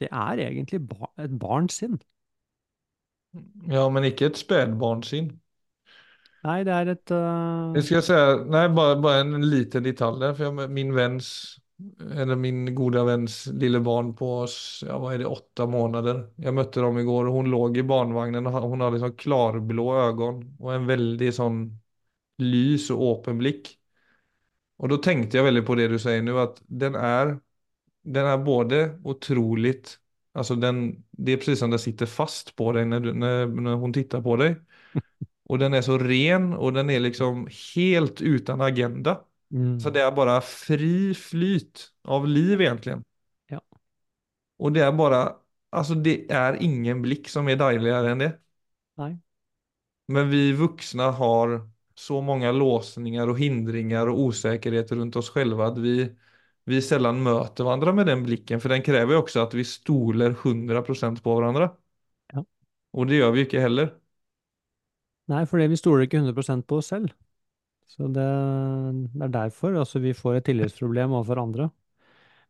det 0.01 0.09
er 0.09 0.41
egentlig 0.47 0.81
ba 0.89 1.11
et 1.21 1.33
barns 1.39 1.81
sinn. 1.83 1.99
Ja, 3.71 3.89
men 3.93 4.07
ikke 4.09 4.31
et 4.31 4.39
spedbarns 4.41 5.11
spädbarnsinn. 5.11 5.40
Nei, 6.45 6.61
det 6.65 6.73
er 6.73 6.93
et 6.95 7.13
uh... 7.13 7.77
Jeg 7.77 7.85
skal 7.87 8.01
si, 8.03 8.15
nei, 8.51 8.65
bare, 8.75 8.97
bara, 8.97 8.97
bara 9.03 9.19
en 9.23 9.45
liten 9.47 9.85
detalj 9.87 10.17
der. 10.25 10.33
For 10.35 10.49
jeg, 10.49 10.71
min 10.75 10.91
venns, 10.97 11.29
eller 12.19 12.39
min 12.41 12.65
gode 12.75 13.05
venns 13.07 13.37
lille 13.63 13.79
barn 13.87 14.11
på, 14.19 14.31
ja, 14.89 14.97
hva 14.99 15.13
er 15.15 15.23
det, 15.23 15.29
åtte 15.31 15.67
måneder 15.71 16.19
Jeg 16.43 16.57
møtte 16.57 16.83
dem 16.83 16.99
i 17.01 17.05
går, 17.07 17.31
og 17.31 17.39
hun 17.39 17.51
låg 17.53 17.79
i 17.81 17.85
barnvagnen 17.87 18.51
Hun 18.51 18.83
hadde 18.85 19.01
hade 19.05 19.15
klarblå 19.23 19.87
øyne 20.01 20.33
og 20.59 20.73
en 20.75 20.89
veldig 20.91 21.31
sånn 21.37 21.61
lys 22.43 22.91
og 22.95 23.05
åpen 23.13 23.39
blikk. 23.41 23.71
Og 24.81 24.91
da 24.93 24.97
tenkte 25.05 25.39
jeg 25.39 25.47
veldig 25.47 25.63
på 25.69 25.77
det 25.79 25.89
du 25.93 25.99
sier 26.01 26.23
nå, 26.25 26.37
at 26.43 26.61
den 26.83 26.97
er, 26.99 27.35
den 28.05 28.31
er 28.33 28.41
både 28.47 28.85
utrolig 29.09 29.77
Altså 30.39 30.55
den, 30.63 30.77
det 31.19 31.33
er 31.35 31.39
precis 31.43 31.59
som 31.59 31.73
den 31.75 31.81
sitter 31.83 32.07
fast 32.07 32.53
på 32.57 32.71
deg 32.77 32.87
når, 32.87 33.09
når, 33.19 33.41
når 33.51 33.75
hun 33.75 33.81
hon 33.89 33.95
tittar 33.97 34.23
på 34.23 34.37
dig. 34.39 34.55
Och 35.51 35.59
den 35.59 35.75
er 35.75 35.83
så 35.83 35.97
ren 35.99 36.53
og 36.55 36.77
den 36.77 36.91
er 36.95 37.01
liksom 37.03 37.47
helt 37.51 38.21
uten 38.23 38.61
agenda. 38.63 39.17
mm, 39.51 39.81
Så 39.83 39.91
det 39.91 40.05
er 40.05 40.13
bare 40.15 40.37
fri 40.47 41.11
flyt 41.19 41.89
av 42.07 42.29
liv 42.31 42.61
egentlig. 42.61 43.01
Ja. 43.51 43.59
Og 44.63 44.75
det 44.77 44.85
er 44.87 44.93
bare 44.95 45.23
Altså, 45.71 45.95
det 45.95 46.27
er 46.35 46.57
ingen 46.59 46.99
blikk 46.99 47.29
som 47.31 47.47
er 47.47 47.55
deiligere 47.55 48.11
enn 48.11 48.23
det. 48.25 48.31
Nei. 48.99 49.13
Men 50.11 50.27
vi 50.33 50.41
voksne 50.59 51.13
har 51.15 51.53
så 51.95 52.19
mange 52.27 52.51
låsninger 52.51 53.31
og 53.31 53.39
hindringer 53.39 54.11
og 54.11 54.33
usikkerhet 54.33 54.91
rundt 54.99 55.19
oss 55.21 55.31
selv 55.31 55.63
at 55.63 55.79
vi, 55.79 55.95
vi 56.67 56.81
sjelden 56.83 57.23
møter 57.23 57.63
hverandre 57.69 57.95
med 57.95 58.11
den 58.11 58.27
blikken. 58.27 58.59
For 58.59 58.75
den 58.75 58.83
krever 58.83 59.15
jo 59.15 59.23
også 59.23 59.45
at 59.45 59.55
vi 59.55 59.63
stoler 59.63 60.35
100% 60.35 61.23
på 61.23 61.39
hverandre. 61.39 61.71
Ja. 62.35 62.43
Og 62.91 63.07
det 63.07 63.23
gjør 63.23 63.37
vi 63.39 63.47
ikke 63.47 63.63
heller. 63.63 63.93
Nei, 65.31 65.45
fordi 65.47 65.69
vi 65.71 65.79
stoler 65.79 66.07
ikke 66.07 66.21
100% 66.23 66.67
på 66.67 66.81
oss 66.81 66.91
selv. 66.93 67.13
Så 67.91 68.07
det, 68.15 68.27
det 69.15 69.27
er 69.27 69.35
derfor 69.35 69.77
altså, 69.79 70.03
vi 70.03 70.15
får 70.15 70.39
et 70.39 70.49
tillitsproblem 70.51 71.13
overfor 71.13 71.43
andre. 71.43 71.69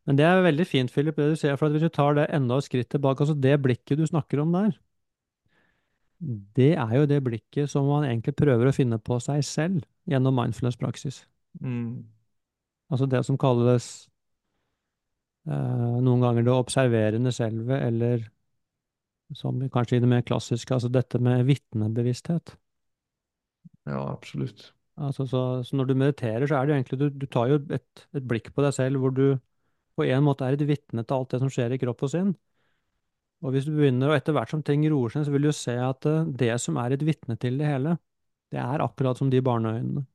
Men 0.05 0.17
det 0.17 0.25
er 0.25 0.41
veldig 0.41 0.65
fint, 0.65 0.91
Philip, 0.93 1.17
det 1.17 1.33
du 1.33 1.37
sier, 1.37 1.57
for 1.57 1.67
at 1.69 1.75
hvis 1.75 1.85
du 1.85 1.93
tar 1.93 2.15
det 2.17 2.29
enda 2.33 2.57
et 2.57 2.65
skritt 2.65 2.89
tilbake, 2.89 3.21
altså 3.21 3.37
det 3.37 3.59
blikket 3.61 3.99
du 3.99 4.05
snakker 4.09 4.41
om 4.41 4.53
der, 4.55 4.71
det 6.57 6.73
er 6.77 6.95
jo 6.95 7.07
det 7.09 7.21
blikket 7.25 7.69
som 7.69 7.87
man 7.89 8.05
egentlig 8.05 8.35
prøver 8.37 8.69
å 8.69 8.75
finne 8.75 8.99
på 9.01 9.17
seg 9.23 9.41
selv 9.45 9.85
gjennom 10.09 10.35
mindfulness-praksis. 10.37 11.23
Mm. 11.61 12.05
Altså 12.93 13.07
det 13.09 13.23
som 13.25 13.39
kalles 13.41 13.87
eh, 15.49 15.97
noen 16.05 16.21
ganger 16.21 16.45
det 16.45 16.53
observerende 16.53 17.33
selve, 17.33 17.79
eller 17.81 18.27
som 19.37 19.61
kanskje 19.73 19.97
i 19.97 20.03
det 20.03 20.09
mer 20.11 20.25
klassiske, 20.27 20.75
altså 20.75 20.91
dette 20.91 21.21
med 21.23 21.45
vitnebevissthet. 21.47 22.55
Ja, 23.89 24.01
absolutt. 24.11 24.73
Altså, 25.01 25.25
så, 25.25 25.41
så 25.65 25.75
når 25.77 25.85
du 25.89 25.93
mediterer, 25.97 26.45
så 26.47 26.57
er 26.57 26.65
det 26.67 26.73
jo 26.73 26.77
egentlig 26.79 26.99
Du, 27.01 27.07
du 27.23 27.25
tar 27.31 27.49
jo 27.49 27.59
et, 27.73 28.03
et 28.17 28.27
blikk 28.27 28.51
på 28.53 28.63
deg 28.65 28.75
selv 28.75 29.01
hvor 29.01 29.13
du 29.15 29.25
på 29.97 30.05
en 30.07 30.23
måte 30.25 30.45
er 30.47 30.57
et 30.57 30.67
vitne 30.69 31.03
til 31.05 31.17
alt 31.17 31.33
det 31.33 31.41
som 31.43 31.51
skjer 31.51 31.75
i 31.75 31.79
kropp 31.81 32.03
og 32.07 32.11
sinn. 32.13 32.33
Og 33.41 33.53
hvis 33.53 33.65
du 33.67 33.71
begynner, 33.75 34.11
og 34.11 34.15
etter 34.17 34.35
hvert 34.37 34.51
som 34.53 34.61
ting 34.65 34.83
roer 34.91 35.13
seg, 35.13 35.25
så 35.27 35.33
vil 35.33 35.47
du 35.47 35.51
se 35.55 35.73
at 35.89 36.07
eh, 36.09 36.25
det 36.41 36.51
som 36.61 36.77
er 36.81 36.95
et 36.95 37.05
vitne 37.07 37.37
til 37.41 37.57
det 37.61 37.69
hele, 37.69 37.95
det 38.53 38.61
er 38.61 38.85
akkurat 38.85 39.17
som 39.21 39.31
de 39.33 39.41
barneøynene. 39.45 40.05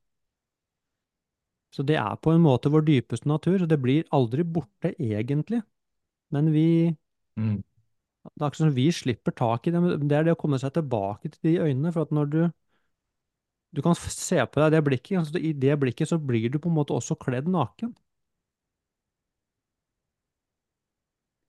Så 1.75 1.83
det 1.85 1.97
er 1.99 2.15
på 2.23 2.31
en 2.33 2.41
måte 2.43 2.71
vår 2.73 2.85
dypeste 2.87 3.27
natur, 3.29 3.57
så 3.61 3.67
det 3.69 3.79
blir 3.83 4.07
aldri 4.15 4.43
borte 4.43 4.93
egentlig. 4.97 5.61
Men 6.33 6.51
vi, 6.53 6.95
Mm. 7.37 7.57
det 8.23 8.41
er 8.41 8.47
akkurat 8.47 8.57
som 8.63 8.75
vi 8.75 8.87
slipper 8.91 9.31
tak 9.31 9.67
i 9.67 9.71
det, 9.71 9.81
men 9.81 10.07
det 10.09 10.17
er 10.17 10.23
det 10.27 10.33
å 10.35 10.39
komme 10.41 10.59
seg 10.59 10.73
tilbake 10.73 11.29
til 11.31 11.39
de 11.43 11.59
øynene, 11.61 11.93
for 11.93 12.07
at 12.07 12.11
når 12.11 12.25
du, 12.33 12.39
du 13.75 13.81
kan 13.85 13.95
se 13.99 14.39
på 14.47 14.61
deg 14.63 14.73
det 14.75 14.81
blikket, 14.87 15.19
altså 15.21 15.41
i 15.41 15.53
det 15.65 15.75
blikket 15.81 16.09
så 16.11 16.19
blir 16.19 16.49
du 16.53 16.59
på 16.63 16.69
en 16.71 16.77
måte 16.79 16.95
også 16.97 17.17
kledd 17.19 17.49
naken. 17.51 17.93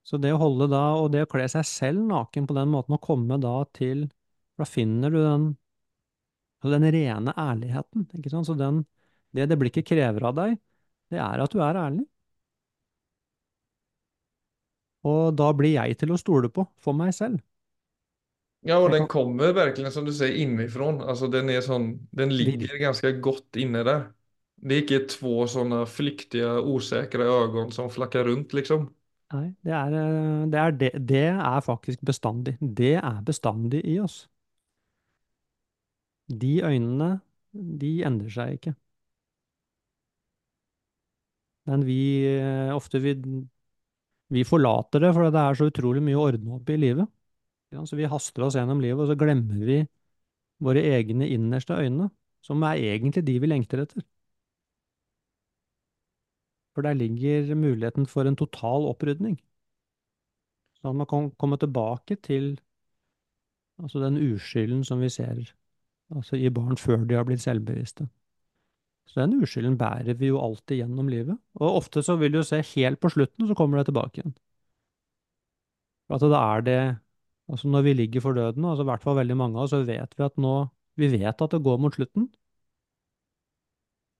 Så 0.08 0.18
det 0.22 0.30
å 0.34 0.38
holde 0.40 0.66
da, 0.72 0.80
og 1.02 1.10
det 1.14 1.20
å 1.26 1.28
kle 1.34 1.44
seg 1.52 1.66
selv 1.68 2.02
naken 2.10 2.48
på 2.48 2.56
den 2.56 2.70
måten, 2.72 2.96
og 2.96 3.04
komme 3.04 3.38
da 3.42 3.54
til, 3.78 4.06
da 4.58 4.66
finner 4.68 5.12
du 5.14 5.20
den, 5.22 5.48
den 6.72 6.84
rene 6.94 7.32
ærligheten, 7.38 8.06
ikke 8.18 8.30
sant? 8.32 8.48
Så 8.50 8.54
den, 8.58 8.82
det 9.34 9.48
det 9.50 9.58
blikket 9.60 9.86
krever 9.90 10.28
av 10.30 10.36
deg, 10.38 10.56
det 11.12 11.20
er 11.22 11.44
at 11.44 11.54
du 11.54 11.62
er 11.64 11.78
ærlig. 11.86 12.06
Og 15.12 15.32
da 15.38 15.48
blir 15.60 15.72
jeg 15.74 15.96
til 16.02 16.12
å 16.14 16.18
stole 16.22 16.50
på, 16.58 16.66
for 16.84 16.94
meg 17.00 17.10
selv. 17.16 17.42
Ja, 18.66 18.76
og 18.82 18.90
den 18.92 19.06
kommer 19.08 19.52
verkligen 19.52 19.92
som 19.92 20.04
du 20.04 20.12
säger 20.12 20.34
inifrån. 20.34 21.00
Alltså 21.02 21.28
den 21.28 21.48
är 21.50 21.60
sån, 21.60 22.08
den 22.10 22.36
ligger 22.36 22.78
ganska 22.78 23.12
gott 23.12 23.56
inne 23.56 23.82
där. 23.82 24.12
Det 24.56 24.74
er 24.74 24.82
ikke 24.82 24.98
två 25.06 25.46
sånne 25.46 25.84
flyktige, 25.86 26.48
usikre 26.66 27.24
ögon 27.30 27.70
som 27.72 27.90
flakker 27.90 28.24
rundt, 28.24 28.52
liksom. 28.52 28.88
nei, 29.32 29.46
det 29.64 29.72
er, 29.76 29.94
eh, 30.00 30.46
det 30.52 30.58
er, 30.62 30.72
det, 30.80 30.90
det 31.08 31.22
er 31.28 31.60
faktisk 31.64 32.00
bestandig. 32.10 32.56
Det 32.60 32.94
er 32.98 33.22
bestandig 33.24 33.84
i 33.84 33.98
oss. 34.00 34.26
De 36.42 36.52
øynene, 36.68 37.08
de 37.82 37.92
endrer 38.10 38.32
seg 38.38 38.56
ikke. 38.58 38.74
Men 41.68 41.84
vi, 41.84 41.98
eh, 42.38 42.74
ofte 42.76 42.98
vi, 42.98 43.14
vi 44.34 44.44
forlater 44.44 45.02
det, 45.04 45.10
for 45.16 45.28
det 45.32 45.42
er 45.42 45.58
så 45.58 45.68
utrolig 45.70 46.02
mye 46.04 46.18
å 46.18 46.26
ordne 46.30 46.56
opp 46.58 46.70
i 46.72 46.78
livet. 46.80 47.08
Så 47.72 47.96
vi 47.96 48.08
haster 48.08 48.46
oss 48.46 48.56
gjennom 48.56 48.80
livet, 48.80 49.02
og 49.02 49.10
så 49.10 49.16
glemmer 49.18 49.64
vi 49.68 49.82
våre 50.64 50.82
egne 50.82 51.28
innerste 51.28 51.76
øyne, 51.76 52.08
som 52.42 52.62
er 52.64 52.80
egentlig 52.80 53.26
de 53.26 53.36
vi 53.42 53.50
lengter 53.50 53.82
etter. 53.84 54.02
For 56.74 56.86
der 56.86 56.96
ligger 56.96 57.54
muligheten 57.54 58.06
for 58.06 58.24
en 58.24 58.36
total 58.36 58.88
opprydning. 58.88 59.36
Så 60.78 60.88
at 60.88 60.96
man 60.96 61.06
kan 61.06 61.30
komme 61.38 61.58
tilbake 61.58 62.16
til 62.22 62.60
altså 63.78 64.00
den 64.00 64.16
uskylden 64.32 64.84
som 64.84 65.00
vi 65.00 65.08
ser 65.08 65.42
altså 66.14 66.36
i 66.36 66.48
barn 66.50 66.76
før 66.76 67.04
de 67.04 67.14
har 67.14 67.24
blitt 67.24 67.42
selvbevisste. 67.42 68.08
Så 69.08 69.20
den 69.20 69.42
uskylden 69.42 69.78
bærer 69.78 70.14
vi 70.14 70.26
jo 70.26 70.40
alltid 70.40 70.76
gjennom 70.82 71.08
livet. 71.08 71.38
Og 71.54 71.76
ofte 71.82 72.02
så 72.02 72.16
vil 72.16 72.32
du 72.32 72.42
se 72.42 72.62
helt 72.74 73.00
på 73.00 73.08
slutten, 73.08 73.48
så 73.48 73.54
kommer 73.54 73.78
det 73.78 73.86
tilbake 73.86 74.20
igjen. 74.20 74.34
For 76.06 76.16
at 76.16 76.32
da 76.32 76.40
er 76.56 76.64
det 76.66 76.80
Altså 77.48 77.70
når 77.72 77.86
vi 77.86 77.94
ligger 78.02 78.24
for 78.24 78.36
døden, 78.36 78.64
altså 78.68 78.84
i 78.84 78.88
hvert 78.90 79.04
fall 79.04 79.16
veldig 79.18 79.36
mange 79.38 79.56
av 79.56 79.66
oss, 79.66 79.72
så 79.72 79.84
vet 79.88 80.18
vi 80.18 80.26
at 80.26 80.36
nå 80.40 80.56
Vi 80.98 81.06
vet 81.12 81.42
at 81.44 81.52
det 81.54 81.62
går 81.62 81.76
mot 81.78 81.94
slutten. 81.94 82.26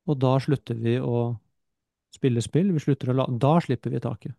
Og 0.08 0.16
da 0.22 0.36
slutter 0.40 0.78
vi 0.78 0.94
å 1.02 1.34
spille 2.14 2.42
spill. 2.44 2.70
Vi 2.76 2.84
slutter 2.84 3.10
å 3.12 3.16
la 3.18 3.26
Da 3.28 3.56
slipper 3.64 3.92
vi 3.92 4.00
taket. 4.04 4.36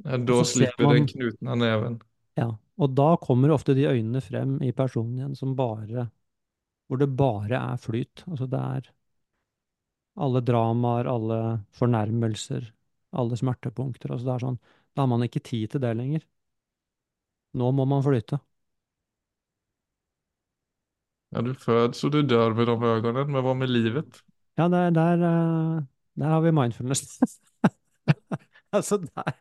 Ja, 0.00 0.16
da 0.16 0.38
slipper 0.48 0.88
man, 0.88 1.02
den 1.02 1.10
knuten 1.10 1.52
av 1.52 1.60
neven. 1.60 2.00
Ja. 2.40 2.48
Og 2.80 2.94
da 2.96 3.12
kommer 3.20 3.52
ofte 3.52 3.76
de 3.76 3.84
øynene 3.90 4.22
frem 4.24 4.56
i 4.64 4.72
personen 4.72 5.20
igjen 5.20 5.36
som 5.38 5.52
bare 5.58 6.08
Hvor 6.88 7.00
det 7.00 7.12
bare 7.16 7.60
er 7.60 7.80
flyt. 7.80 8.24
Altså 8.26 8.48
det 8.50 8.58
er 8.60 8.90
alle 10.22 10.42
dramaer, 10.44 11.08
alle 11.08 11.38
fornærmelser, 11.76 12.66
alle 13.16 13.36
smertepunkter. 13.38 14.12
Altså 14.12 14.28
det 14.28 14.34
er 14.34 14.46
sånn 14.46 14.60
Da 14.92 15.04
har 15.04 15.12
man 15.12 15.24
ikke 15.24 15.44
tid 15.44 15.72
til 15.72 15.84
det 15.84 15.92
lenger. 15.96 16.24
Nå 17.60 17.70
må 17.76 17.84
man 17.88 18.02
flyte. 18.04 18.38
Ja, 21.28 21.40
du 21.42 21.54
föds 21.54 22.04
och 22.04 22.10
du 22.10 22.22
dör 22.22 22.50
med 22.54 22.66
de 22.66 22.82
ögonen, 22.82 23.32
men 23.32 23.44
vad 23.44 23.56
med 23.56 23.70
livet? 23.70 24.06
Ja, 24.54 24.68
der, 24.68 24.90
der, 24.90 25.12
eh, 25.22 25.82
der 26.14 26.26
har 26.26 26.40
vi 26.40 26.52
mindfulness. 26.52 27.18
Altså, 28.72 28.96
der, 28.96 29.32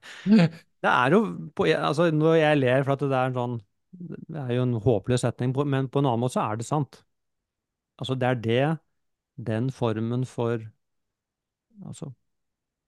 det 0.83 0.89
er 0.89 1.11
jo 1.13 1.19
på, 1.55 1.63
altså, 1.63 2.11
Når 2.11 2.33
jeg 2.35 2.57
ler 2.57 2.83
for 2.83 2.93
at 2.97 2.99
det 2.99 3.15
er 3.15 3.29
en 3.29 3.37
sånn 3.37 3.53
Det 4.27 4.41
er 4.41 4.51
jo 4.57 4.65
en 4.65 4.73
håpløs 4.83 5.23
setning, 5.23 5.53
men 5.55 5.87
på 5.87 6.01
en 6.01 6.09
annen 6.09 6.19
måte 6.19 6.35
så 6.35 6.43
er 6.51 6.59
det 6.59 6.67
sant. 6.67 6.99
Altså, 7.99 8.15
det 8.19 8.27
er 8.27 8.41
det, 8.43 8.65
den 9.51 9.71
formen 9.71 10.25
for 10.27 10.59
altså, 11.87 12.11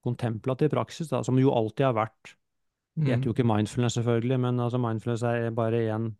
kontemplativ 0.04 0.72
praksis, 0.74 1.08
da, 1.12 1.22
som 1.24 1.38
jo 1.40 1.52
alltid 1.54 1.88
har 1.88 1.96
vært 1.98 2.34
Det 2.96 3.06
heter 3.10 3.24
jo 3.26 3.30
Mm. 3.32 3.34
ikke 3.34 3.46
mindfulness, 3.56 3.94
selvfølgelig, 3.98 4.40
men 4.40 4.60
altså, 4.60 4.78
mindfulness 4.78 5.22
er 5.22 5.50
bare 5.50 5.80
én 5.90 6.12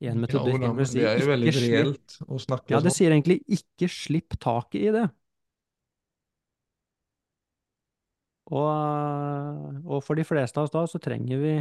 metodikk. 0.00 0.60
Ja, 0.62 0.72
Det 0.72 1.04
er 1.04 1.20
jo 1.20 1.30
veldig 1.30 1.52
slipp 1.52 1.72
reellt 1.72 2.18
att 2.28 2.40
snacka 2.40 2.70
Ja, 2.74 2.80
det 2.80 2.92
så. 2.92 2.96
sier 2.96 3.10
egentlig 3.10 3.42
'ikke 3.48 3.88
slipp 3.88 4.38
taket 4.40 4.80
i 4.80 4.92
det'. 4.92 5.10
Og, 8.46 9.86
og 9.86 10.04
for 10.04 10.14
de 10.14 10.24
fleste 10.24 10.58
av 10.60 10.64
oss 10.64 10.70
da, 10.70 10.86
så 10.86 10.98
trenger 11.02 11.38
vi 11.42 11.54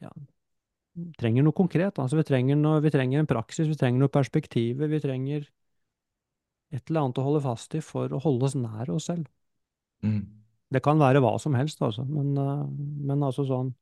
ja, 0.00 0.10
trenger 1.18 1.42
noe 1.42 1.52
konkret. 1.52 1.98
Altså 1.98 2.16
vi 2.16 2.22
trenger, 2.24 2.56
noe, 2.56 2.80
vi 2.80 2.90
trenger 2.90 3.20
en 3.20 3.26
praksis, 3.26 3.68
vi 3.68 3.76
trenger 3.76 4.00
noe 4.00 4.08
perspektiv, 4.08 4.80
vi 4.88 5.00
trenger 5.00 5.44
et 6.72 6.88
eller 6.88 7.00
annet 7.02 7.18
å 7.18 7.22
holde 7.26 7.42
fast 7.42 7.74
i 7.74 7.82
for 7.84 8.08
å 8.14 8.20
holde 8.22 8.46
oss 8.48 8.54
nær 8.56 8.90
oss 8.94 9.10
selv. 9.10 9.26
Mm. 10.02 10.39
Det 10.74 10.82
kan 10.84 11.00
være 11.02 11.20
hva 11.22 11.32
som 11.42 11.54
helst, 11.58 11.80
altså, 11.82 12.04
men, 12.06 12.32
eh, 12.38 12.66
men 13.10 13.22
altså 13.26 13.46
sånn 13.48 13.72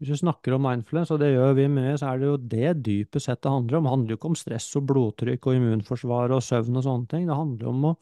Hvis 0.00 0.10
du 0.12 0.16
snakker 0.20 0.52
om 0.56 0.64
mindfulness, 0.66 1.10
og 1.14 1.20
det 1.22 1.30
gjør 1.32 1.54
vi 1.56 1.66
mye, 1.72 1.94
så 2.00 2.10
er 2.12 2.18
det 2.20 2.26
jo 2.28 2.36
det 2.52 2.72
dypest 2.84 3.28
sett 3.30 3.40
det 3.46 3.52
handler 3.52 3.78
om. 3.78 3.86
Det 3.86 3.92
handler 3.94 4.12
jo 4.12 4.18
ikke 4.20 4.30
om 4.32 4.36
stress 4.36 4.66
og 4.76 4.84
blodtrykk 4.90 5.48
og 5.48 5.56
immunforsvar 5.56 6.34
og 6.36 6.42
søvn 6.44 6.76
og 6.80 6.84
sånne 6.84 7.08
ting. 7.12 7.24
Det 7.30 7.38
handler 7.38 7.70
om 7.72 7.86
å 7.92 7.94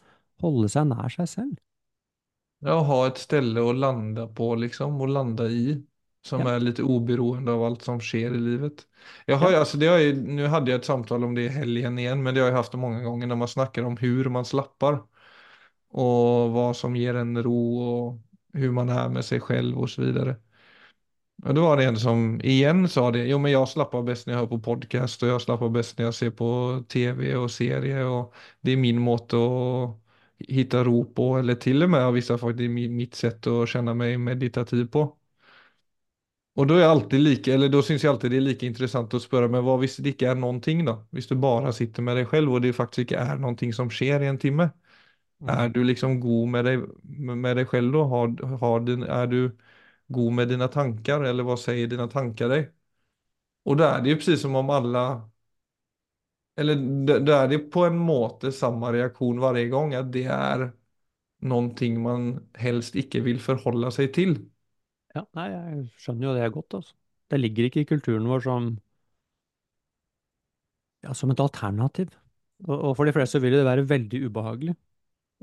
holde 0.43 0.71
seg 0.75 0.89
nær 0.91 1.13
seg 1.15 1.31
selv. 1.31 1.55
Ja, 2.65 2.75
ha 2.89 2.97
et 3.07 3.19
sted 3.21 3.59
å 3.61 3.73
lande 3.77 4.25
på 4.39 4.55
liksom 4.61 5.01
Å 5.05 5.09
lande 5.11 5.49
i. 5.53 5.75
Som 6.25 6.47
Ja, 6.47 6.49
er 6.49 6.63
litt 6.65 6.79
oberoende 6.81 7.53
av 7.53 7.63
alt 7.67 7.83
som 7.85 7.99
skjer 8.01 8.33
i 8.33 8.39
livet. 8.41 8.87
Jeg 9.29 9.37
har, 9.43 9.51
ja, 9.53 9.59
altså, 9.61 9.61
alltså 9.61 9.81
det 9.83 9.91
har 9.93 9.99
jeg, 10.01 10.15
nu 10.25 10.47
hade 10.49 10.71
jag 10.73 10.79
ett 10.81 10.87
samtal 10.89 11.25
om 11.27 11.35
det 11.37 11.45
i 11.45 11.53
helgen 11.53 11.99
igjen, 12.01 12.23
men 12.25 12.33
det 12.35 12.41
har 12.41 12.49
jeg 12.49 12.57
haft 12.63 12.77
mange 12.81 13.03
ganger 13.05 13.29
når 13.29 13.41
man 13.43 13.51
snakker 13.53 13.85
om 13.85 13.99
hur 14.01 14.31
man 14.33 14.49
slappar. 14.49 15.03
Och 15.95 16.51
vad 16.53 16.77
som 16.77 16.97
ger 16.97 17.15
en 17.15 17.43
ro 17.43 17.79
och 17.79 18.19
hur 18.53 18.71
man 18.73 18.89
är 18.89 19.09
med 19.09 19.25
sig 19.25 19.41
själv 19.41 19.79
och 19.79 19.91
så 19.91 20.03
vidare. 20.03 20.37
Och 21.43 21.55
då 21.55 21.63
var 21.63 21.77
det 21.77 21.85
en 21.85 21.97
som 21.97 22.41
igen 22.41 22.89
sa 22.89 23.11
det, 23.11 23.25
jo 23.27 23.39
men 23.39 23.53
jag 23.53 23.69
slappar 23.69 24.03
bäst 24.03 24.27
när 24.27 24.35
jag 24.35 24.41
hör 24.41 24.47
på 24.47 24.59
podcast 24.59 25.23
och 25.23 25.29
jag 25.29 25.43
slappar 25.43 25.69
bäst 25.69 25.99
när 25.99 26.05
jag 26.05 26.15
ser 26.15 26.31
på 26.31 26.83
tv 26.89 27.37
och 27.37 27.51
serie 27.51 28.05
och 28.05 28.35
det 28.61 28.73
är 28.73 28.77
min 28.77 29.01
måte 29.01 29.37
att 29.37 30.01
hitta 30.49 30.85
ro 30.85 31.05
på 31.05 31.39
eller 31.39 31.55
till 31.55 31.83
och 31.83 31.91
med 31.91 32.13
vissa 32.13 32.39
sagt 32.39 32.57
det 32.59 32.65
är 32.65 32.69
mitt 32.89 33.15
sätt 33.15 33.47
att 33.47 33.69
känna 33.69 33.95
mig 33.95 34.19
meditativ 34.19 34.87
på. 34.87 35.17
Och 36.57 36.67
då 36.67 36.75
är 36.75 36.85
alltid 36.85 37.21
lika, 37.21 37.55
eller 37.55 37.69
då 37.69 37.83
syns 37.83 38.05
jag 38.05 38.13
alltid 38.13 38.31
det 38.31 38.37
är 38.37 38.41
lika 38.41 38.67
intressant 38.67 39.15
att 39.15 39.23
spørre, 39.23 39.49
men 39.49 39.65
vad 39.65 39.81
hvis 39.81 39.97
det 39.97 40.09
ikke 40.09 40.27
er 40.31 40.35
någonting 40.35 40.85
då? 40.85 41.07
Hvis 41.11 41.27
du 41.27 41.35
bara 41.35 41.73
sitter 41.73 42.03
med 42.03 42.17
dig 42.17 42.27
själv 42.27 42.53
och 42.53 42.61
det 42.61 42.73
faktiskt 42.73 42.99
ikke 42.99 43.17
är 43.17 43.37
någonting 43.37 43.73
som 43.73 43.91
sker 43.91 44.21
i 44.23 44.27
en 44.27 44.39
timme. 44.39 44.71
Mm, 45.41 45.49
Är 45.49 45.69
du 45.69 45.85
liksom 45.85 46.21
god 46.21 46.49
med 46.49 46.65
deg, 46.65 46.85
med 47.37 47.57
deg 47.57 47.69
selv 47.71 47.93
da? 47.93 48.03
Har, 48.13 48.35
har 48.61 48.81
din, 48.81 49.03
er 49.03 49.27
du 49.27 49.39
god 50.09 50.33
med 50.33 50.49
dine 50.49 50.69
tanker, 50.73 51.25
eller 51.29 51.45
hva 51.49 51.57
sier 51.61 51.89
dine 51.91 52.09
tanker 52.13 52.49
deg? 52.53 52.71
Og 53.69 53.79
da 53.81 53.91
er 53.97 54.05
det 54.05 54.15
jo 54.15 54.21
precis 54.23 54.43
som 54.47 54.57
om 54.61 54.71
alle 54.75 55.05
eller 56.63 56.77
da 57.27 57.37
er 57.45 57.49
det 57.53 57.59
på 57.75 57.85
en 57.89 57.97
måte 58.09 58.51
samme 58.55 58.91
reaktion 58.95 59.41
hver 59.43 59.59
gang, 59.73 59.95
at 59.99 60.11
det 60.15 60.25
er 60.31 60.69
noe 61.53 61.91
man 62.07 62.29
helst 62.67 62.97
ikke 63.05 63.25
vil 63.27 63.41
forholde 63.49 63.91
seg 63.99 64.13
til. 64.17 64.37
Ja, 65.17 65.23
nei, 65.39 65.47
jeg 65.53 65.85
skjønner 66.05 66.29
jo 66.29 66.35
det 66.39 66.51
godt, 66.57 66.77
altså. 66.81 66.95
Det 67.33 67.41
ligger 67.41 67.69
ikke 67.71 67.83
i 67.85 67.89
kulturen 67.95 68.29
vår 68.31 68.45
som, 68.47 68.71
ja, 71.05 71.15
som 71.15 71.31
et 71.35 71.41
alternativ. 71.41 72.11
Og, 72.69 72.77
og 72.91 72.97
for 72.99 73.09
de 73.09 73.15
fleste 73.17 73.41
vil 73.43 73.57
det 73.59 73.65
være 73.67 73.89
veldig 73.91 74.25
ubehagelig. 74.29 74.77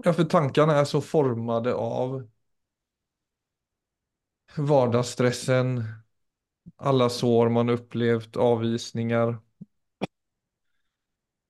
Ja, 0.04 0.14
for 0.14 0.26
tankene 0.26 0.76
er 0.82 0.86
så 0.90 1.02
formede 1.06 1.74
av 1.78 2.22
hverdagsstressen, 4.58 5.76
alle 6.78 7.10
sår 7.10 7.50
man 7.50 7.70
opplevd, 7.70 8.38
avvisninger. 8.38 9.38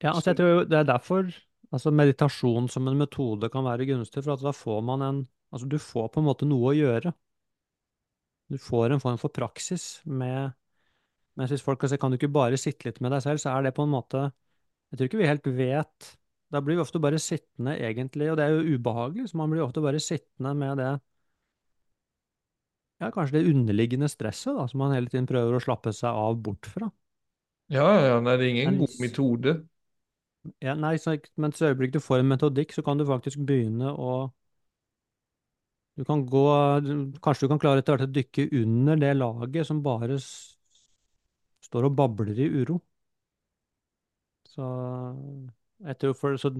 Ja, 0.01 0.11
altså 0.15 0.31
jeg 0.31 0.39
tror 0.39 0.63
det 0.65 0.77
er 0.79 0.87
derfor 0.89 1.29
altså 1.71 1.91
meditasjon 1.93 2.67
som 2.73 2.87
en 2.89 2.97
metode 2.99 3.49
kan 3.53 3.65
være 3.67 3.85
gunstig, 3.89 4.23
for 4.25 4.35
at 4.35 4.43
da 4.45 4.53
får 4.55 4.81
man 4.87 5.07
en 5.07 5.21
Altså 5.51 5.67
du 5.67 5.75
får 5.83 6.05
på 6.13 6.21
en 6.21 6.27
måte 6.29 6.45
noe 6.47 6.69
å 6.69 6.71
gjøre. 6.71 7.09
Du 8.47 8.55
får 8.57 8.93
en 8.95 9.01
form 9.03 9.17
for 9.19 9.33
praksis 9.35 9.99
med 10.05 10.53
Mens 11.35 11.51
hvis 11.51 11.63
folk 11.63 11.79
kan 11.81 11.91
si 11.91 11.97
kan 11.99 12.11
du 12.11 12.17
ikke 12.17 12.31
bare 12.31 12.59
sitte 12.59 12.87
litt 12.87 13.01
med 13.03 13.11
deg 13.11 13.23
selv, 13.23 13.41
så 13.43 13.51
er 13.53 13.65
det 13.65 13.73
på 13.75 13.83
en 13.83 13.91
måte 13.91 14.21
Jeg 14.91 14.97
tror 14.97 15.09
ikke 15.09 15.19
vi 15.21 15.27
helt 15.27 15.49
vet 15.59 16.09
Da 16.51 16.59
blir 16.61 16.75
vi 16.77 16.83
ofte 16.83 16.99
bare 16.99 17.19
sittende, 17.21 17.77
egentlig, 17.79 18.27
og 18.31 18.37
det 18.39 18.45
er 18.45 18.57
jo 18.57 18.75
ubehagelig, 18.75 19.29
så 19.31 19.39
man 19.39 19.51
blir 19.53 19.63
ofte 19.63 19.83
bare 19.83 20.01
sittende 20.03 20.53
med 20.59 20.81
det 20.81 20.91
Ja, 23.01 23.09
kanskje 23.09 23.39
det 23.39 23.49
underliggende 23.49 24.09
stresset, 24.11 24.53
da, 24.53 24.67
som 24.69 24.83
man 24.83 24.91
hele 24.93 25.09
tiden 25.09 25.25
prøver 25.29 25.55
å 25.57 25.61
slappe 25.63 25.89
seg 25.95 26.13
av 26.13 26.35
bort 26.45 26.67
fra. 26.69 26.91
Ja, 27.71 27.87
ja, 28.03 28.19
nei, 28.21 28.35
det 28.37 28.45
er 28.45 28.49
ingen 28.51 28.73
Men- 28.75 28.83
god 28.83 28.99
metode. 29.01 29.53
Ja, 30.61 30.73
nei, 30.75 30.95
så, 30.97 31.15
men 31.37 31.51
så 31.53 31.69
øyeblikk 31.69 31.93
du 31.93 31.99
får 32.01 32.19
en 32.21 32.29
metodikk, 32.29 32.73
så 32.73 32.83
kan 32.85 32.97
du 32.97 33.05
faktisk 33.05 33.41
begynne 33.45 33.93
å 33.93 34.13
Du 35.99 36.05
kan 36.07 36.21
gå 36.25 36.41
Kanskje 37.21 37.45
du 37.45 37.51
kan 37.51 37.59
klare 37.61 37.81
etter 37.83 37.93
hvert 37.97 38.07
å 38.09 38.13
dykke 38.15 38.47
under 38.61 38.95
det 39.01 39.11
laget 39.17 39.67
som 39.67 39.81
bare 39.85 40.17
står 41.67 41.87
og 41.89 41.95
babler 41.99 42.37
i 42.39 42.47
uro. 42.61 42.79
Så 44.51 44.61
jeg 45.87 45.97
tror 46.01 46.13
for, 46.17 46.37
så, 46.41 46.51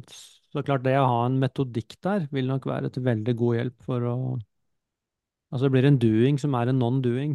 så 0.53 0.63
klart 0.65 0.86
det 0.86 0.95
å 0.99 1.07
ha 1.10 1.19
en 1.27 1.39
metodikk 1.41 1.97
der 2.05 2.27
vil 2.34 2.49
nok 2.49 2.67
være 2.69 2.91
et 2.91 2.99
veldig 3.05 3.36
god 3.41 3.60
hjelp 3.60 3.86
for 3.89 4.07
å 4.12 4.15
Altså 5.51 5.67
det 5.67 5.71
blir 5.73 5.86
en 5.89 5.97
doing 5.99 6.38
som 6.39 6.53
er 6.55 6.69
en 6.71 6.77
non-doing. 6.79 7.34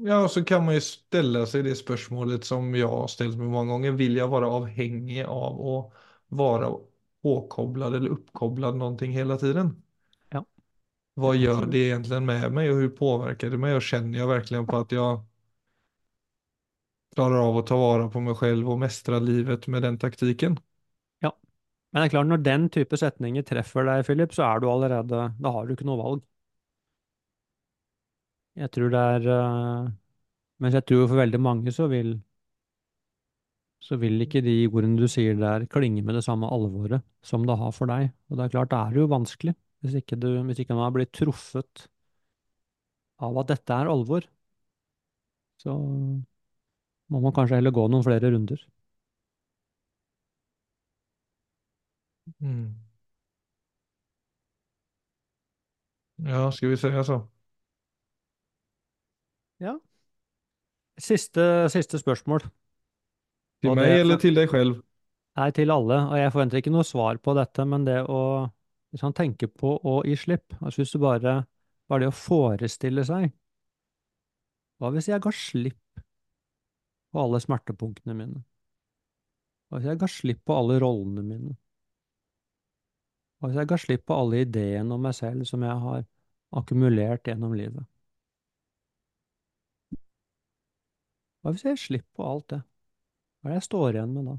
Ja, 0.00 0.22
og 0.24 0.30
så 0.32 0.40
kan 0.48 0.62
man 0.64 0.78
jo 0.78 0.82
stelle 0.84 1.42
seg 1.50 1.66
det 1.66 1.74
spørsmålet 1.76 2.46
som 2.48 2.70
jeg 2.76 2.88
har 2.88 3.08
stilt 3.12 3.36
meg 3.36 3.50
mange 3.52 3.74
ganger. 3.74 3.96
Vil 3.98 4.16
jeg 4.16 4.32
være 4.32 4.48
avhengig 4.56 5.24
av 5.26 5.58
å 5.60 5.74
være 6.40 6.70
påkoblet 7.26 7.98
eller 7.98 8.14
oppkoblet 8.16 8.78
noe 8.80 9.10
hele 9.12 9.36
tiden? 9.42 9.74
Ja. 10.32 10.44
Hva 11.20 11.34
gjør 11.36 11.66
det 11.74 11.82
egentlig 11.90 12.22
med 12.24 12.46
meg, 12.56 12.70
og 12.70 12.78
hvordan 12.78 12.96
påvirker 13.02 13.52
det 13.52 13.60
meg? 13.60 13.76
Og 13.76 13.84
kjenner 13.84 14.22
jeg 14.22 14.30
virkelig 14.30 14.62
på 14.70 14.80
at 14.80 14.94
jeg 14.96 15.20
klarer 17.14 17.42
av 17.42 17.58
å 17.58 17.66
ta 17.66 17.76
vare 17.78 18.08
på 18.12 18.22
meg 18.24 18.36
selv 18.38 18.70
og 18.72 18.82
mestre 18.82 19.20
livet 19.22 19.66
med 19.72 19.86
den 19.86 19.98
taktikken? 20.00 20.58
Men 21.90 22.04
det 22.04 22.08
er 22.08 22.12
klart, 22.14 22.28
når 22.30 22.42
den 22.46 22.66
type 22.74 22.98
setninger 23.00 23.44
treffer 23.46 23.86
deg, 23.88 24.04
Philip, 24.06 24.34
så 24.34 24.44
er 24.46 24.60
du 24.62 24.68
allerede 24.70 25.22
Da 25.42 25.52
har 25.56 25.66
du 25.66 25.72
ikke 25.74 25.86
noe 25.88 25.98
valg. 25.98 26.22
Jeg 28.60 28.70
tror 28.74 28.90
det 28.92 29.00
er 29.14 29.26
uh, 29.30 29.90
Mens 30.62 30.76
jeg 30.76 30.86
tror 30.86 31.06
for 31.08 31.18
veldig 31.22 31.40
mange 31.42 31.72
så 31.74 31.88
vil 31.90 32.18
så 33.80 33.96
vil 33.96 34.20
ikke 34.20 34.42
de 34.44 34.54
ordene 34.68 35.00
du 35.00 35.06
sier 35.08 35.38
der, 35.40 35.64
klinge 35.72 36.02
med 36.04 36.14
det 36.18 36.22
samme 36.26 36.48
alvoret 36.52 37.00
som 37.24 37.46
det 37.48 37.56
har 37.56 37.70
for 37.72 37.88
deg. 37.88 38.10
Og 38.28 38.36
det 38.36 38.44
er 38.44 38.52
klart, 38.52 38.68
det 38.74 38.76
er 38.78 38.98
jo 39.00 39.06
vanskelig, 39.08 39.54
hvis 39.80 39.96
ikke, 40.02 40.18
du, 40.20 40.28
hvis 40.44 40.60
ikke 40.60 40.76
man 40.76 40.84
har 40.84 40.92
blitt 40.98 41.14
truffet 41.16 41.86
av 43.24 43.40
at 43.40 43.48
dette 43.54 43.78
er 43.80 43.88
alvor. 43.88 44.28
Så 45.64 45.72
må 47.10 47.20
man 47.24 47.34
kanskje 47.36 47.58
heller 47.58 47.74
gå 47.74 47.86
noen 47.90 48.06
flere 48.06 48.30
runder. 48.32 48.62
Mm. 52.40 52.74
Ja, 56.26 56.50
skal 56.50 56.68
vi 56.70 56.76
se, 56.76 56.88
altså. 56.92 57.20
Ja. 59.60 59.78
Siste, 61.00 61.68
siste 61.72 61.98
spørsmål. 61.98 62.44
Til 63.62 63.74
meg 63.76 64.00
eller 64.00 64.20
til 64.20 64.36
deg 64.36 64.48
selv? 64.52 64.80
Nei, 65.38 65.50
til 65.56 65.70
alle, 65.72 65.98
og 66.10 66.16
jeg 66.18 66.32
forventer 66.34 66.60
ikke 66.60 66.72
noe 66.74 66.84
svar 66.84 67.20
på 67.22 67.34
dette, 67.38 67.64
men 67.68 67.86
det 67.88 68.00
å 68.08 68.48
Hvis 68.90 69.04
han 69.06 69.14
tenker 69.14 69.46
på 69.46 69.76
å 69.86 70.00
gi 70.02 70.16
slipp, 70.18 70.56
altså 70.60 70.82
hvis 70.82 70.92
du 70.96 70.98
bare 70.98 71.44
Bare 71.88 72.02
det 72.02 72.08
å 72.10 72.16
forestille 72.16 73.04
seg 73.06 73.30
Hva 74.80 74.90
hvis 74.90 75.08
jeg 75.12 75.22
ga 75.22 75.30
slipp 75.30 76.02
på 77.10 77.22
alle 77.22 77.40
smertepunktene 77.42 78.16
mine? 78.16 78.42
Hva 79.68 79.78
hvis 79.78 79.90
jeg 79.90 80.00
ga 80.02 80.08
slipp 80.10 80.42
på 80.46 80.56
alle 80.56 80.78
rollene 80.82 81.22
mine? 81.26 81.56
Hva 83.38 83.50
hvis 83.50 83.60
jeg 83.60 83.70
ga 83.70 83.78
slipp 83.80 84.04
på 84.10 84.18
alle 84.22 84.42
ideene 84.44 84.96
om 84.96 85.06
meg 85.06 85.16
selv 85.18 85.46
som 85.48 85.62
jeg 85.66 85.76
har 85.86 86.04
akkumulert 86.60 87.30
gjennom 87.30 87.54
livet? 87.56 87.86
Hva 91.40 91.54
hvis 91.54 91.64
jeg 91.64 91.76
gir 91.76 91.84
slipp 91.86 92.06
på 92.16 92.26
alt 92.26 92.48
det? 92.52 92.60
Hva 93.40 93.50
er 93.50 93.54
det 93.54 93.60
jeg 93.60 93.68
står 93.70 93.96
igjen 93.96 94.16
med 94.16 94.30
da? 94.32 94.36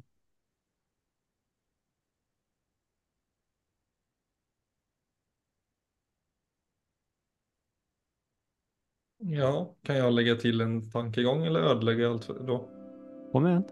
Ja, 9.31 9.51
kan 9.87 9.95
jeg 9.95 10.13
legge 10.15 10.35
til 10.41 10.63
en 10.63 10.81
tankegang, 10.91 11.45
eller 11.47 11.69
ødelegger 11.71 12.03
jeg 12.03 12.15
alt 12.15 12.47
da? 12.49 12.57
Kom 13.31 13.45
igjen. 13.47 13.63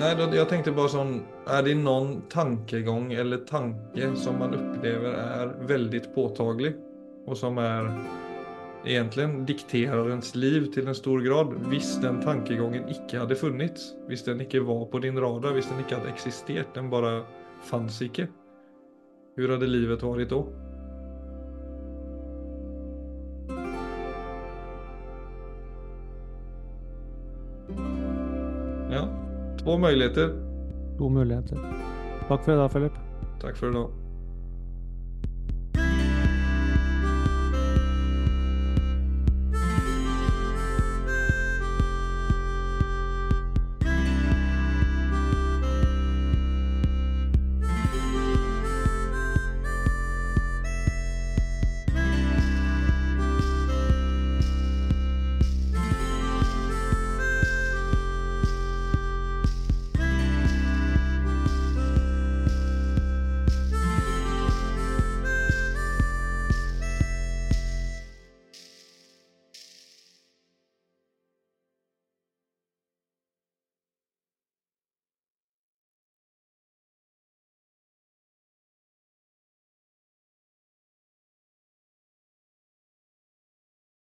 Nei, 0.00 0.08
jeg 0.34 0.46
tenkte 0.50 0.72
bare 0.74 0.90
sånn 0.90 1.12
Er 1.50 1.62
det 1.62 1.76
noen 1.78 2.24
tankegang 2.30 3.12
eller 3.14 3.44
tanke 3.46 4.08
som 4.18 4.40
man 4.42 4.56
opplever 4.56 5.14
er 5.14 5.52
veldig 5.70 6.00
påtagelig, 6.14 6.72
og 7.30 7.38
som 7.38 7.60
er 7.62 7.90
egentlig 8.88 9.28
dikterer 9.46 10.10
ens 10.10 10.32
liv 10.34 10.70
til 10.74 10.88
en 10.88 10.96
stor 10.96 11.20
grad, 11.22 11.52
hvis 11.70 11.92
den 12.02 12.18
tankegangen 12.24 12.88
ikke 12.90 13.20
hadde 13.22 13.38
funnits, 13.38 13.92
hvis 14.08 14.24
den 14.26 14.40
ikke 14.42 14.64
var 14.66 14.86
på 14.90 15.02
din 15.04 15.20
radar, 15.20 15.54
hvis 15.54 15.68
den 15.70 15.82
ikke 15.84 16.00
hadde 16.00 16.10
eksistert, 16.14 16.72
den 16.74 16.90
bare 16.90 17.20
fantes 17.68 18.00
ikke, 18.02 18.26
hvordan 19.36 19.58
hadde 19.58 19.70
livet 19.70 20.02
vært 20.02 20.32
da? 20.32 20.42
Ja, 28.90 29.08
To 29.64 29.78
muligheter. 29.78 30.28
To 30.98 31.08
muligheter. 31.08 31.58
Takk 32.28 32.44
for 32.44 32.52
i 32.52 32.56
dag, 32.56 32.70
Philip. 32.70 32.92
Takk 33.40 33.56
for 33.56 33.66
i 33.66 33.70
idag. 33.70 33.90